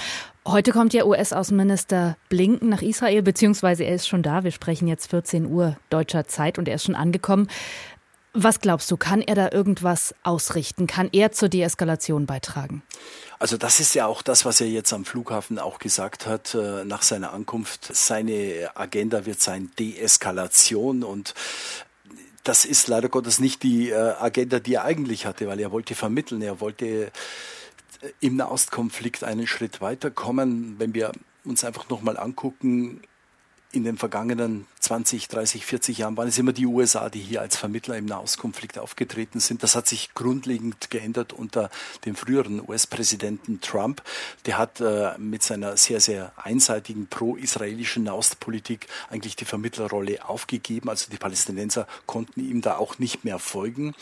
Heute 0.46 0.72
kommt 0.72 0.92
ja 0.92 1.04
US-Außenminister 1.04 2.16
Blinken 2.28 2.70
nach 2.70 2.82
Israel, 2.82 3.22
beziehungsweise 3.22 3.84
er 3.84 3.94
ist 3.94 4.08
schon 4.08 4.22
da. 4.22 4.42
Wir 4.42 4.50
sprechen 4.50 4.88
jetzt 4.88 5.10
14 5.10 5.46
Uhr 5.46 5.76
deutscher 5.90 6.26
Zeit 6.26 6.58
und 6.58 6.66
er 6.66 6.74
ist 6.74 6.84
schon 6.84 6.96
angekommen. 6.96 7.48
Was 8.34 8.60
glaubst 8.60 8.90
du, 8.90 8.96
kann 8.96 9.20
er 9.20 9.34
da 9.34 9.50
irgendwas 9.52 10.14
ausrichten? 10.22 10.86
Kann 10.86 11.10
er 11.12 11.32
zur 11.32 11.50
Deeskalation 11.50 12.24
beitragen? 12.24 12.82
Also 13.38 13.58
das 13.58 13.78
ist 13.78 13.94
ja 13.94 14.06
auch 14.06 14.22
das, 14.22 14.46
was 14.46 14.60
er 14.60 14.68
jetzt 14.68 14.92
am 14.94 15.04
Flughafen 15.04 15.58
auch 15.58 15.78
gesagt 15.78 16.26
hat 16.26 16.54
äh, 16.54 16.84
nach 16.84 17.02
seiner 17.02 17.34
Ankunft. 17.34 17.94
Seine 17.94 18.70
Agenda 18.74 19.26
wird 19.26 19.40
sein 19.42 19.70
Deeskalation 19.78 21.02
und 21.02 21.34
das 22.42 22.64
ist 22.64 22.88
leider 22.88 23.08
Gottes 23.08 23.38
nicht 23.38 23.62
die 23.62 23.90
äh, 23.90 24.14
Agenda, 24.18 24.60
die 24.60 24.74
er 24.74 24.84
eigentlich 24.84 25.26
hatte, 25.26 25.46
weil 25.46 25.60
er 25.60 25.70
wollte 25.70 25.94
vermitteln, 25.94 26.40
er 26.40 26.60
wollte 26.60 26.86
äh, 26.86 27.10
im 28.20 28.36
Nahostkonflikt 28.36 29.24
einen 29.24 29.46
Schritt 29.46 29.80
weiterkommen. 29.82 30.76
Wenn 30.78 30.94
wir 30.94 31.12
uns 31.44 31.64
einfach 31.64 31.88
nochmal 31.90 32.16
angucken, 32.16 33.02
in 33.72 33.84
den 33.84 33.96
vergangenen 33.96 34.66
20, 34.80 35.28
30, 35.28 35.64
40 35.64 35.98
Jahren 35.98 36.16
waren 36.16 36.28
es 36.28 36.38
immer 36.38 36.52
die 36.52 36.66
USA, 36.66 37.08
die 37.08 37.20
hier 37.20 37.40
als 37.40 37.56
Vermittler 37.56 37.96
im 37.96 38.04
Nahostkonflikt 38.04 38.78
aufgetreten 38.78 39.40
sind. 39.40 39.62
Das 39.62 39.74
hat 39.74 39.86
sich 39.86 40.12
grundlegend 40.14 40.90
geändert 40.90 41.32
unter 41.32 41.70
dem 42.04 42.14
früheren 42.14 42.60
US-Präsidenten 42.68 43.60
Trump. 43.60 44.02
Der 44.44 44.58
hat 44.58 44.80
äh, 44.80 45.16
mit 45.18 45.42
seiner 45.42 45.76
sehr, 45.76 46.00
sehr 46.00 46.32
einseitigen 46.36 47.06
pro-israelischen 47.06 48.04
Nahostpolitik 48.04 48.88
eigentlich 49.08 49.36
die 49.36 49.46
Vermittlerrolle 49.46 50.28
aufgegeben. 50.28 50.90
Also 50.90 51.10
die 51.10 51.16
Palästinenser 51.16 51.86
konnten 52.06 52.40
ihm 52.40 52.60
da 52.60 52.76
auch 52.76 52.98
nicht 52.98 53.24
mehr 53.24 53.38
folgen. 53.38 53.94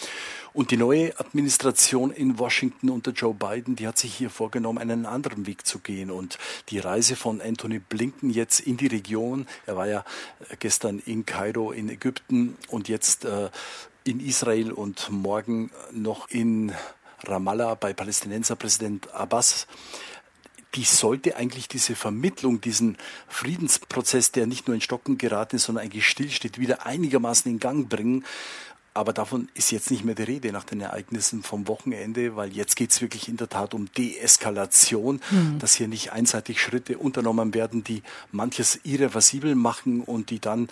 Und 0.52 0.72
die 0.72 0.76
neue 0.76 1.18
Administration 1.20 2.11
in 2.11 2.38
Washington 2.38 2.90
unter 2.90 3.12
Joe 3.12 3.35
Biden, 3.35 3.76
die 3.76 3.87
hat 3.87 3.98
sich 3.98 4.14
hier 4.14 4.30
vorgenommen, 4.30 4.78
einen 4.78 5.06
anderen 5.06 5.46
Weg 5.46 5.64
zu 5.64 5.78
gehen. 5.78 6.11
Und 6.11 6.38
die 6.70 6.80
Reise 6.80 7.14
von 7.14 7.40
Anthony 7.40 7.78
Blinken 7.78 8.30
jetzt 8.30 8.59
in 8.59 8.76
die 8.76 8.88
Region, 8.88 9.46
er 9.66 9.76
war 9.76 9.86
ja 9.86 10.04
gestern 10.58 10.98
in 10.98 11.26
Kairo 11.26 11.72
in 11.72 11.88
Ägypten 11.88 12.56
und 12.68 12.88
jetzt 12.88 13.24
äh, 13.24 13.50
in 14.04 14.20
Israel 14.20 14.72
und 14.72 15.10
morgen 15.10 15.70
noch 15.92 16.28
in 16.30 16.72
Ramallah 17.24 17.74
bei 17.74 17.92
Palästinenserpräsident 17.92 19.12
Abbas 19.14 19.66
die 20.74 20.84
sollte 20.84 21.36
eigentlich 21.36 21.68
diese 21.68 21.96
Vermittlung, 21.96 22.60
diesen 22.60 22.96
Friedensprozess, 23.28 24.32
der 24.32 24.46
nicht 24.46 24.68
nur 24.68 24.74
in 24.74 24.80
Stocken 24.80 25.18
geraten 25.18 25.56
ist, 25.56 25.64
sondern 25.64 25.84
eigentlich 25.84 26.06
stillsteht, 26.06 26.58
wieder 26.58 26.86
einigermaßen 26.86 27.50
in 27.50 27.58
Gang 27.58 27.88
bringen. 27.88 28.24
Aber 28.92 29.12
davon 29.12 29.48
ist 29.55 29.70
jetzt 29.70 29.90
nicht 29.92 30.05
mehr 30.05 30.16
die 30.16 30.24
Rede 30.24 30.50
nach 30.50 30.64
den 30.64 30.81
Ereignissen 30.81 31.44
vom 31.44 31.68
Wochenende, 31.68 32.35
weil 32.35 32.53
jetzt 32.53 32.74
geht 32.74 32.90
es 32.90 33.00
wirklich 33.00 33.29
in 33.29 33.37
der 33.37 33.48
Tat 33.48 33.72
um 33.72 33.87
Deeskalation, 33.92 35.20
mhm. 35.31 35.59
dass 35.61 35.74
hier 35.74 35.87
nicht 35.87 36.12
einseitig 36.12 36.61
Schritte 36.61 36.98
unternommen 36.98 37.55
werden, 37.55 37.85
die 37.85 38.03
manches 38.33 38.81
irreversibel 38.83 39.55
machen 39.55 40.00
und 40.00 40.31
die 40.31 40.40
dann 40.40 40.68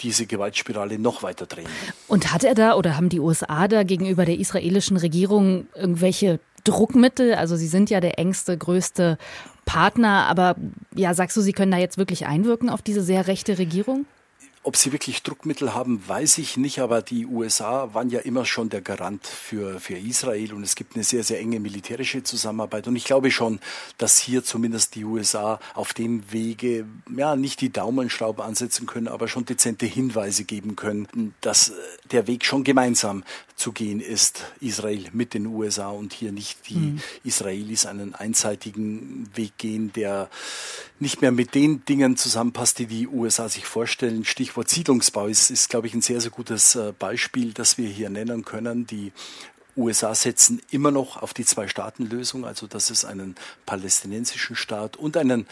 diese 0.00 0.26
Gewaltspirale 0.26 1.00
noch 1.00 1.24
weiter 1.24 1.46
drehen. 1.46 1.66
Und 2.06 2.32
hat 2.32 2.44
er 2.44 2.54
da 2.54 2.74
oder 2.74 2.96
haben 2.96 3.08
die 3.08 3.18
USA 3.18 3.66
da 3.66 3.82
gegenüber 3.82 4.24
der 4.24 4.38
israelischen 4.38 4.96
Regierung 4.96 5.66
irgendwelche 5.74 6.38
Druckmittel? 6.62 7.34
Also 7.34 7.56
Sie 7.56 7.68
sind 7.68 7.90
ja 7.90 8.00
der 8.00 8.20
engste, 8.20 8.56
größte 8.56 9.18
Partner, 9.64 10.26
aber 10.28 10.54
ja, 10.94 11.14
sagst 11.14 11.36
du, 11.36 11.40
Sie 11.40 11.52
können 11.52 11.72
da 11.72 11.78
jetzt 11.78 11.98
wirklich 11.98 12.26
einwirken 12.26 12.70
auf 12.70 12.82
diese 12.82 13.02
sehr 13.02 13.26
rechte 13.26 13.58
Regierung? 13.58 14.06
Ob 14.66 14.76
sie 14.76 14.90
wirklich 14.90 15.22
Druckmittel 15.22 15.74
haben, 15.74 16.02
weiß 16.08 16.38
ich 16.38 16.56
nicht, 16.56 16.80
aber 16.80 17.00
die 17.00 17.24
USA 17.24 17.94
waren 17.94 18.10
ja 18.10 18.18
immer 18.18 18.44
schon 18.44 18.68
der 18.68 18.80
Garant 18.80 19.24
für, 19.24 19.78
für 19.78 19.96
Israel 19.96 20.52
und 20.54 20.64
es 20.64 20.74
gibt 20.74 20.96
eine 20.96 21.04
sehr, 21.04 21.22
sehr 21.22 21.38
enge 21.38 21.60
militärische 21.60 22.24
Zusammenarbeit. 22.24 22.88
Und 22.88 22.96
ich 22.96 23.04
glaube 23.04 23.30
schon, 23.30 23.60
dass 23.96 24.18
hier 24.18 24.42
zumindest 24.42 24.96
die 24.96 25.04
USA 25.04 25.60
auf 25.74 25.94
dem 25.94 26.32
Wege, 26.32 26.84
ja, 27.16 27.36
nicht 27.36 27.60
die 27.60 27.70
Daumenschraube 27.70 28.42
ansetzen 28.42 28.86
können, 28.86 29.06
aber 29.06 29.28
schon 29.28 29.44
dezente 29.44 29.86
Hinweise 29.86 30.42
geben 30.42 30.74
können, 30.74 31.32
dass 31.42 31.72
der 32.10 32.26
Weg 32.26 32.44
schon 32.44 32.64
gemeinsam 32.64 33.22
zu 33.54 33.70
gehen 33.70 34.00
ist, 34.00 34.52
Israel 34.60 35.04
mit 35.12 35.32
den 35.32 35.46
USA 35.46 35.90
und 35.90 36.12
hier 36.12 36.32
nicht 36.32 36.68
die 36.68 36.74
mhm. 36.74 37.02
Israelis 37.22 37.86
einen 37.86 38.14
einseitigen 38.14 39.30
Weg 39.34 39.56
gehen, 39.58 39.92
der 39.94 40.28
nicht 40.98 41.22
mehr 41.22 41.32
mit 41.32 41.54
den 41.54 41.84
Dingen 41.84 42.16
zusammenpasst, 42.16 42.78
die 42.78 42.86
die 42.86 43.08
USA 43.08 43.48
sich 43.48 43.64
vorstellen. 43.64 44.24
Stichwort 44.24 44.55
Siedlungsbau 44.64 45.26
ist, 45.26 45.50
ist 45.50 45.68
glaube 45.68 45.86
ich, 45.86 45.94
ein 45.94 46.02
sehr, 46.02 46.20
sehr 46.20 46.30
gutes 46.30 46.74
äh, 46.76 46.92
Beispiel, 46.98 47.52
das 47.52 47.78
wir 47.78 47.88
hier 47.88 48.10
nennen 48.10 48.44
können. 48.44 48.86
Die 48.86 49.12
USA 49.76 50.14
setzen 50.14 50.62
immer 50.70 50.90
noch 50.90 51.22
auf 51.22 51.34
die 51.34 51.44
Zwei-Staaten-Lösung, 51.44 52.46
also 52.46 52.66
dass 52.66 52.90
es 52.90 53.04
einen 53.04 53.34
palästinensischen 53.66 54.56
Staat 54.56 54.96
und 54.96 55.16
einen 55.16 55.46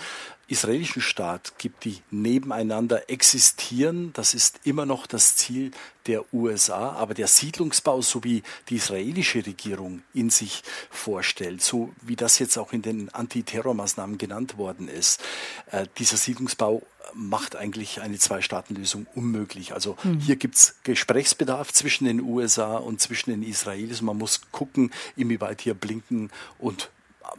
israelischen 0.49 1.03
Staat 1.03 1.59
gibt, 1.59 1.85
die 1.85 1.99
nebeneinander 2.11 3.09
existieren. 3.11 4.13
Das 4.13 4.35
ist 4.35 4.61
immer 4.65 4.87
noch 4.87 5.07
das 5.07 5.37
Ziel 5.37 5.71
der 6.07 6.25
USA. 6.35 6.93
Aber 6.93 7.15
der 7.15 7.27
Siedlungsbau, 7.27 8.03
so 8.03 8.25
wie 8.25 8.43
die 8.69 8.77
israelische 8.77 9.45
Regierung 9.47 10.03
in 10.13 10.31
sich 10.31 10.63
vorstellt, 10.91 11.63
so 11.63 11.93
wie 12.03 12.17
das 12.17 12.39
jetzt 12.39 12.59
auch 12.59 12.73
in 12.73 12.83
den 12.83 13.09
Antiterrormaßnahmen 13.15 14.19
genannt 14.19 14.59
worden 14.59 14.89
ist, 14.89 15.23
äh, 15.71 15.87
dieser 15.99 16.17
Siedlungsbau 16.17 16.83
macht 17.15 17.57
eigentlich 17.57 18.01
eine 18.01 18.19
Zwei-Staaten-Lösung 18.19 19.07
unmöglich. 19.15 19.73
Also 19.73 19.97
mhm. 20.03 20.21
hier 20.21 20.37
gibt 20.37 20.57
es 20.57 20.77
Gesprächsbedarf 20.83 21.73
zwischen 21.73 22.07
den 22.07 22.21
USA 22.21 22.77
und 22.77 23.01
zwischen 23.01 23.31
den 23.31 23.43
Israelis. 23.43 24.03
Man 24.03 24.19
muss 24.19 24.41
gucken, 24.53 24.91
inwieweit 25.17 25.61
hier 25.61 25.75
Blinken 25.75 26.31
und 26.59 26.91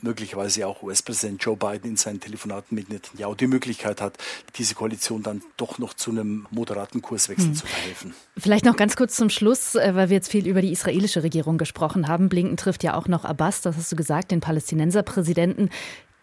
möglicherweise 0.02 0.68
auch 0.68 0.84
US-Präsident 0.84 1.44
Joe 1.44 1.56
Biden 1.56 1.92
in 1.92 1.98
seinen 1.98 2.20
Telefonaten 2.20 2.76
mit 2.76 2.90
Netanyahu 2.90 3.36
die 3.36 3.48
Möglichkeit 3.48 4.02
hat, 4.02 4.18
diese 4.56 4.76
Koalition 4.76 5.24
dann 5.24 5.42
doch 5.58 5.80
noch 5.80 5.94
zu 5.94 6.12
einem 6.12 6.48
moderaten 6.52 7.02
Kurswechsel 7.02 7.48
hm. 7.48 7.56
zu 7.56 7.68
verhelfen. 7.68 8.14
Vielleicht 8.38 8.66
noch 8.66 8.76
ganz 8.76 8.96
kurz 8.96 9.16
zum 9.16 9.30
Schluss, 9.30 9.76
äh, 9.76 9.96
weil 9.96 10.10
wir 10.10 10.16
jetzt 10.16 10.30
viel 10.30 10.48
über 10.48 10.62
die 10.62 10.72
israelische 10.72 11.24
Regierung 11.24 11.58
gesprochen 11.58 12.08
haben. 12.08 12.30
Blinken 12.30 12.58
trifft 12.58 12.84
ja 12.84 12.96
auch 12.96 13.08
noch 13.08 13.26
Abbas, 13.26 13.62
das 13.62 13.78
hast 13.78 13.92
du 13.92 13.96
gesagt, 13.96 14.32
den 14.32 14.40
Palästinenserpräsidenten. 14.40 15.70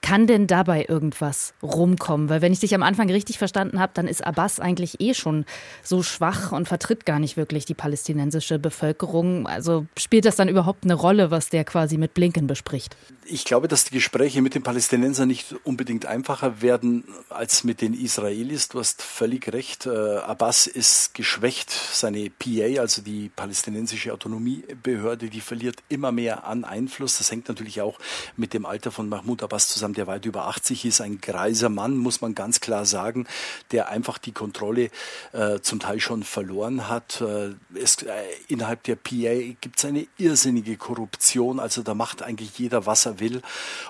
Kann 0.02 0.26
denn 0.26 0.48
dabei 0.48 0.86
irgendwas 0.88 1.54
rumkommen? 1.62 2.28
Weil 2.28 2.42
wenn 2.42 2.52
ich 2.52 2.58
dich 2.58 2.74
am 2.74 2.82
Anfang 2.82 3.08
richtig 3.08 3.38
verstanden 3.38 3.78
habe, 3.78 3.92
dann 3.94 4.08
ist 4.08 4.26
Abbas 4.26 4.58
eigentlich 4.58 5.00
eh 5.00 5.14
schon 5.14 5.44
so 5.84 6.02
schwach 6.02 6.50
und 6.50 6.66
vertritt 6.66 7.06
gar 7.06 7.20
nicht 7.20 7.36
wirklich 7.36 7.66
die 7.66 7.74
palästinensische 7.74 8.58
Bevölkerung. 8.58 9.46
Also 9.46 9.86
spielt 9.96 10.24
das 10.24 10.34
dann 10.34 10.48
überhaupt 10.48 10.82
eine 10.82 10.94
Rolle, 10.94 11.30
was 11.30 11.50
der 11.50 11.64
quasi 11.64 11.98
mit 11.98 12.14
Blinken 12.14 12.48
bespricht? 12.48 12.96
Ich 13.26 13.44
glaube, 13.44 13.68
dass 13.68 13.84
die 13.84 13.94
Gespräche 13.94 14.42
mit 14.42 14.56
den 14.56 14.64
Palästinensern 14.64 15.28
nicht 15.28 15.54
unbedingt 15.62 16.04
einfacher 16.04 16.60
werden 16.60 17.04
als 17.30 17.62
mit 17.62 17.80
den 17.80 17.94
Israelis. 17.94 18.68
Du 18.68 18.80
hast 18.80 19.02
völlig 19.02 19.52
recht. 19.52 19.86
Äh, 19.86 20.16
Abbas 20.16 20.66
ist 20.66 21.14
geschwächt. 21.14 21.70
Seine 21.70 22.28
PA, 22.28 22.80
also 22.80 23.02
die 23.02 23.28
palästinensische 23.28 24.12
Autonomiebehörde, 24.12 25.30
die 25.30 25.40
verliert 25.40 25.76
immer 25.88 26.10
mehr 26.10 26.44
an 26.44 26.64
Einfluss. 26.64 27.18
Das 27.18 27.30
hängt 27.30 27.46
natürlich 27.46 27.80
auch 27.80 28.00
mit 28.36 28.52
dem 28.52 28.66
Alter 28.66 28.90
von 28.90 29.08
Mahmoud 29.08 29.44
Abbas 29.44 29.68
zusammen 29.68 29.91
Islam, 29.92 29.94
der 29.94 30.06
weit 30.06 30.26
über 30.26 30.46
80 30.46 30.84
ist, 30.84 31.00
ein 31.00 31.20
greiser 31.20 31.68
Mann, 31.68 31.96
muss 31.96 32.20
man 32.20 32.34
ganz 32.34 32.60
klar 32.60 32.86
sagen, 32.86 33.26
der 33.70 33.88
einfach 33.88 34.18
die 34.18 34.32
Kontrolle 34.32 34.90
äh, 35.32 35.60
zum 35.60 35.80
Teil 35.80 36.00
schon 36.00 36.22
verloren 36.22 36.88
hat. 36.88 37.20
Äh, 37.20 37.54
es, 37.74 38.02
äh, 38.02 38.10
innerhalb 38.48 38.82
der 38.84 38.96
PA 38.96 39.54
gibt 39.60 39.78
es 39.78 39.84
eine 39.84 40.06
irrsinnige 40.18 40.76
Korruption, 40.76 41.60
also 41.60 41.82
da 41.82 41.94
macht 41.94 42.22
eigentlich 42.22 42.58
jeder, 42.58 42.86
was 42.86 43.06
er 43.06 43.20
will. 43.20 43.42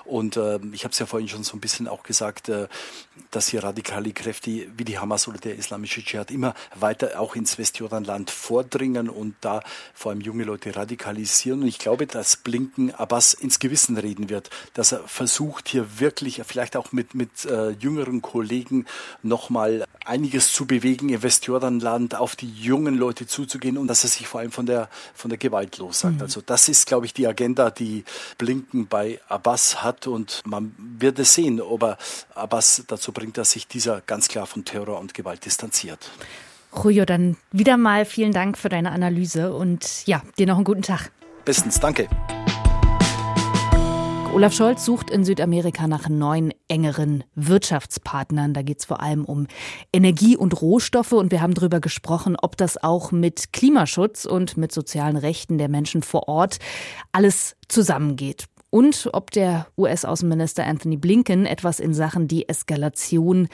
Und 0.05 0.37
äh, 0.37 0.59
ich 0.73 0.83
habe 0.83 0.91
es 0.91 0.99
ja 0.99 1.05
vorhin 1.05 1.29
schon 1.29 1.43
so 1.43 1.55
ein 1.55 1.61
bisschen 1.61 1.87
auch 1.87 2.03
gesagt, 2.03 2.49
äh, 2.49 2.67
dass 3.31 3.47
hier 3.47 3.63
radikale 3.63 4.11
Kräfte 4.11 4.67
wie 4.75 4.83
die 4.83 4.99
Hamas 4.99 5.27
oder 5.27 5.37
der 5.37 5.55
islamische 5.55 6.03
Dschihad 6.03 6.31
immer 6.31 6.53
weiter 6.75 7.19
auch 7.19 7.35
ins 7.35 7.57
Westjordanland 7.57 8.29
vordringen 8.29 9.09
und 9.09 9.35
da 9.41 9.61
vor 9.93 10.11
allem 10.11 10.21
junge 10.21 10.43
Leute 10.43 10.75
radikalisieren. 10.75 11.61
Und 11.61 11.67
ich 11.67 11.79
glaube, 11.79 12.07
dass 12.07 12.37
Blinken 12.37 12.93
Abbas 12.93 13.33
ins 13.33 13.59
Gewissen 13.59 13.97
reden 13.97 14.29
wird, 14.29 14.49
dass 14.73 14.91
er 14.91 15.07
versucht, 15.07 15.69
hier 15.69 15.92
wirklich 15.99 16.41
vielleicht 16.45 16.75
auch 16.75 16.91
mit, 16.91 17.15
mit 17.15 17.45
äh, 17.45 17.71
jüngeren 17.71 18.21
Kollegen 18.21 18.85
nochmal 19.21 19.85
einiges 20.05 20.51
zu 20.51 20.65
bewegen 20.65 21.09
im 21.09 21.23
Westjordanland, 21.23 22.15
auf 22.15 22.35
die 22.35 22.51
jungen 22.51 22.95
Leute 22.95 23.27
zuzugehen 23.27 23.77
und 23.77 23.87
dass 23.87 24.03
er 24.03 24.09
sich 24.09 24.27
vor 24.27 24.41
allem 24.41 24.51
von 24.51 24.65
der, 24.65 24.89
von 25.13 25.29
der 25.29 25.37
Gewalt 25.37 25.77
lossagt. 25.77 26.15
Mhm. 26.15 26.21
Also 26.21 26.41
das 26.41 26.67
ist, 26.69 26.87
glaube 26.87 27.05
ich, 27.05 27.13
die 27.13 27.27
Agenda, 27.27 27.69
die 27.69 28.03
Blinken 28.37 28.87
bei 28.87 29.19
Abbas 29.27 29.83
hat 29.83 30.07
und 30.07 30.41
man 30.45 30.75
wird 30.77 31.19
es 31.19 31.33
sehen, 31.33 31.61
ob 31.61 31.83
er 31.83 31.97
Abbas 32.35 32.83
dazu 32.87 33.11
bringt, 33.11 33.37
dass 33.37 33.51
sich 33.51 33.67
dieser 33.67 34.01
ganz 34.01 34.27
klar 34.27 34.45
von 34.45 34.65
Terror 34.65 34.99
und 34.99 35.13
Gewalt 35.13 35.45
distanziert. 35.45 36.11
Julio, 36.75 37.05
dann 37.05 37.37
wieder 37.51 37.77
mal 37.77 38.05
vielen 38.05 38.31
Dank 38.31 38.57
für 38.57 38.69
deine 38.69 38.91
Analyse 38.91 39.53
und 39.53 40.05
ja, 40.07 40.23
dir 40.37 40.47
noch 40.47 40.55
einen 40.55 40.65
guten 40.65 40.81
Tag. 40.81 41.11
Bestens, 41.45 41.79
danke. 41.79 42.07
Olaf 44.33 44.53
Scholz 44.53 44.83
sucht 44.83 45.11
in 45.11 45.23
Südamerika 45.23 45.87
nach 45.87 46.09
neuen, 46.09 46.55
engeren 46.67 47.23
Wirtschaftspartnern. 47.35 48.55
Da 48.55 48.63
geht 48.63 48.79
es 48.79 48.85
vor 48.85 48.99
allem 48.99 49.25
um 49.25 49.45
Energie 49.93 50.35
und 50.35 50.59
Rohstoffe. 50.59 51.11
Und 51.11 51.31
wir 51.31 51.39
haben 51.39 51.53
darüber 51.53 51.79
gesprochen, 51.79 52.35
ob 52.41 52.57
das 52.57 52.81
auch 52.83 53.11
mit 53.11 53.53
Klimaschutz 53.53 54.25
und 54.25 54.57
mit 54.57 54.71
sozialen 54.71 55.17
Rechten 55.17 55.59
der 55.59 55.69
Menschen 55.69 56.01
vor 56.01 56.27
Ort 56.27 56.57
alles 57.11 57.55
zusammengeht 57.67 58.47
und 58.73 59.07
ob 59.13 59.29
der 59.29 59.67
US-Außenminister 59.77 60.65
Anthony 60.65 60.97
Blinken 60.97 61.45
etwas 61.45 61.79
in 61.79 61.93
Sachen 61.93 62.27
Deeskalation 62.27 63.47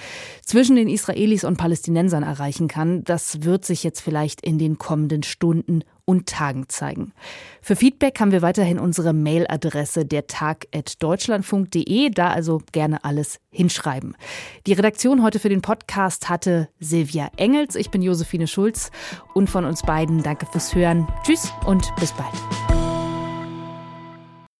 zwischen 0.45 0.77
den 0.77 0.87
Israelis 0.87 1.43
und 1.43 1.57
Palästinensern 1.57 2.23
erreichen 2.23 2.69
kann, 2.69 3.03
das 3.03 3.43
wird 3.43 3.65
sich 3.65 3.83
jetzt 3.83 3.99
vielleicht 3.99 4.39
in 4.39 4.57
den 4.57 4.77
kommenden 4.77 5.23
Stunden 5.23 5.83
und 6.09 6.25
Tagen 6.25 6.67
zeigen. 6.69 7.13
Für 7.61 7.75
Feedback 7.75 8.19
haben 8.19 8.31
wir 8.31 8.41
weiterhin 8.41 8.79
unsere 8.79 9.13
Mailadresse 9.13 10.05
der 10.05 10.25
Tag@deutschlandfunk.de, 10.25 12.09
da 12.09 12.31
also 12.31 12.63
gerne 12.71 13.03
alles 13.03 13.39
hinschreiben. 13.51 14.17
Die 14.65 14.73
Redaktion 14.73 15.21
heute 15.21 15.37
für 15.37 15.49
den 15.49 15.61
Podcast 15.61 16.27
hatte 16.27 16.67
Silvia 16.79 17.29
Engels, 17.37 17.75
ich 17.75 17.91
bin 17.91 18.01
Josephine 18.01 18.47
Schulz 18.47 18.89
und 19.35 19.51
von 19.51 19.65
uns 19.65 19.83
beiden 19.83 20.23
danke 20.23 20.47
fürs 20.47 20.73
Hören. 20.73 21.07
Tschüss 21.23 21.53
und 21.67 21.93
bis 21.99 22.11
bald. 22.13 22.68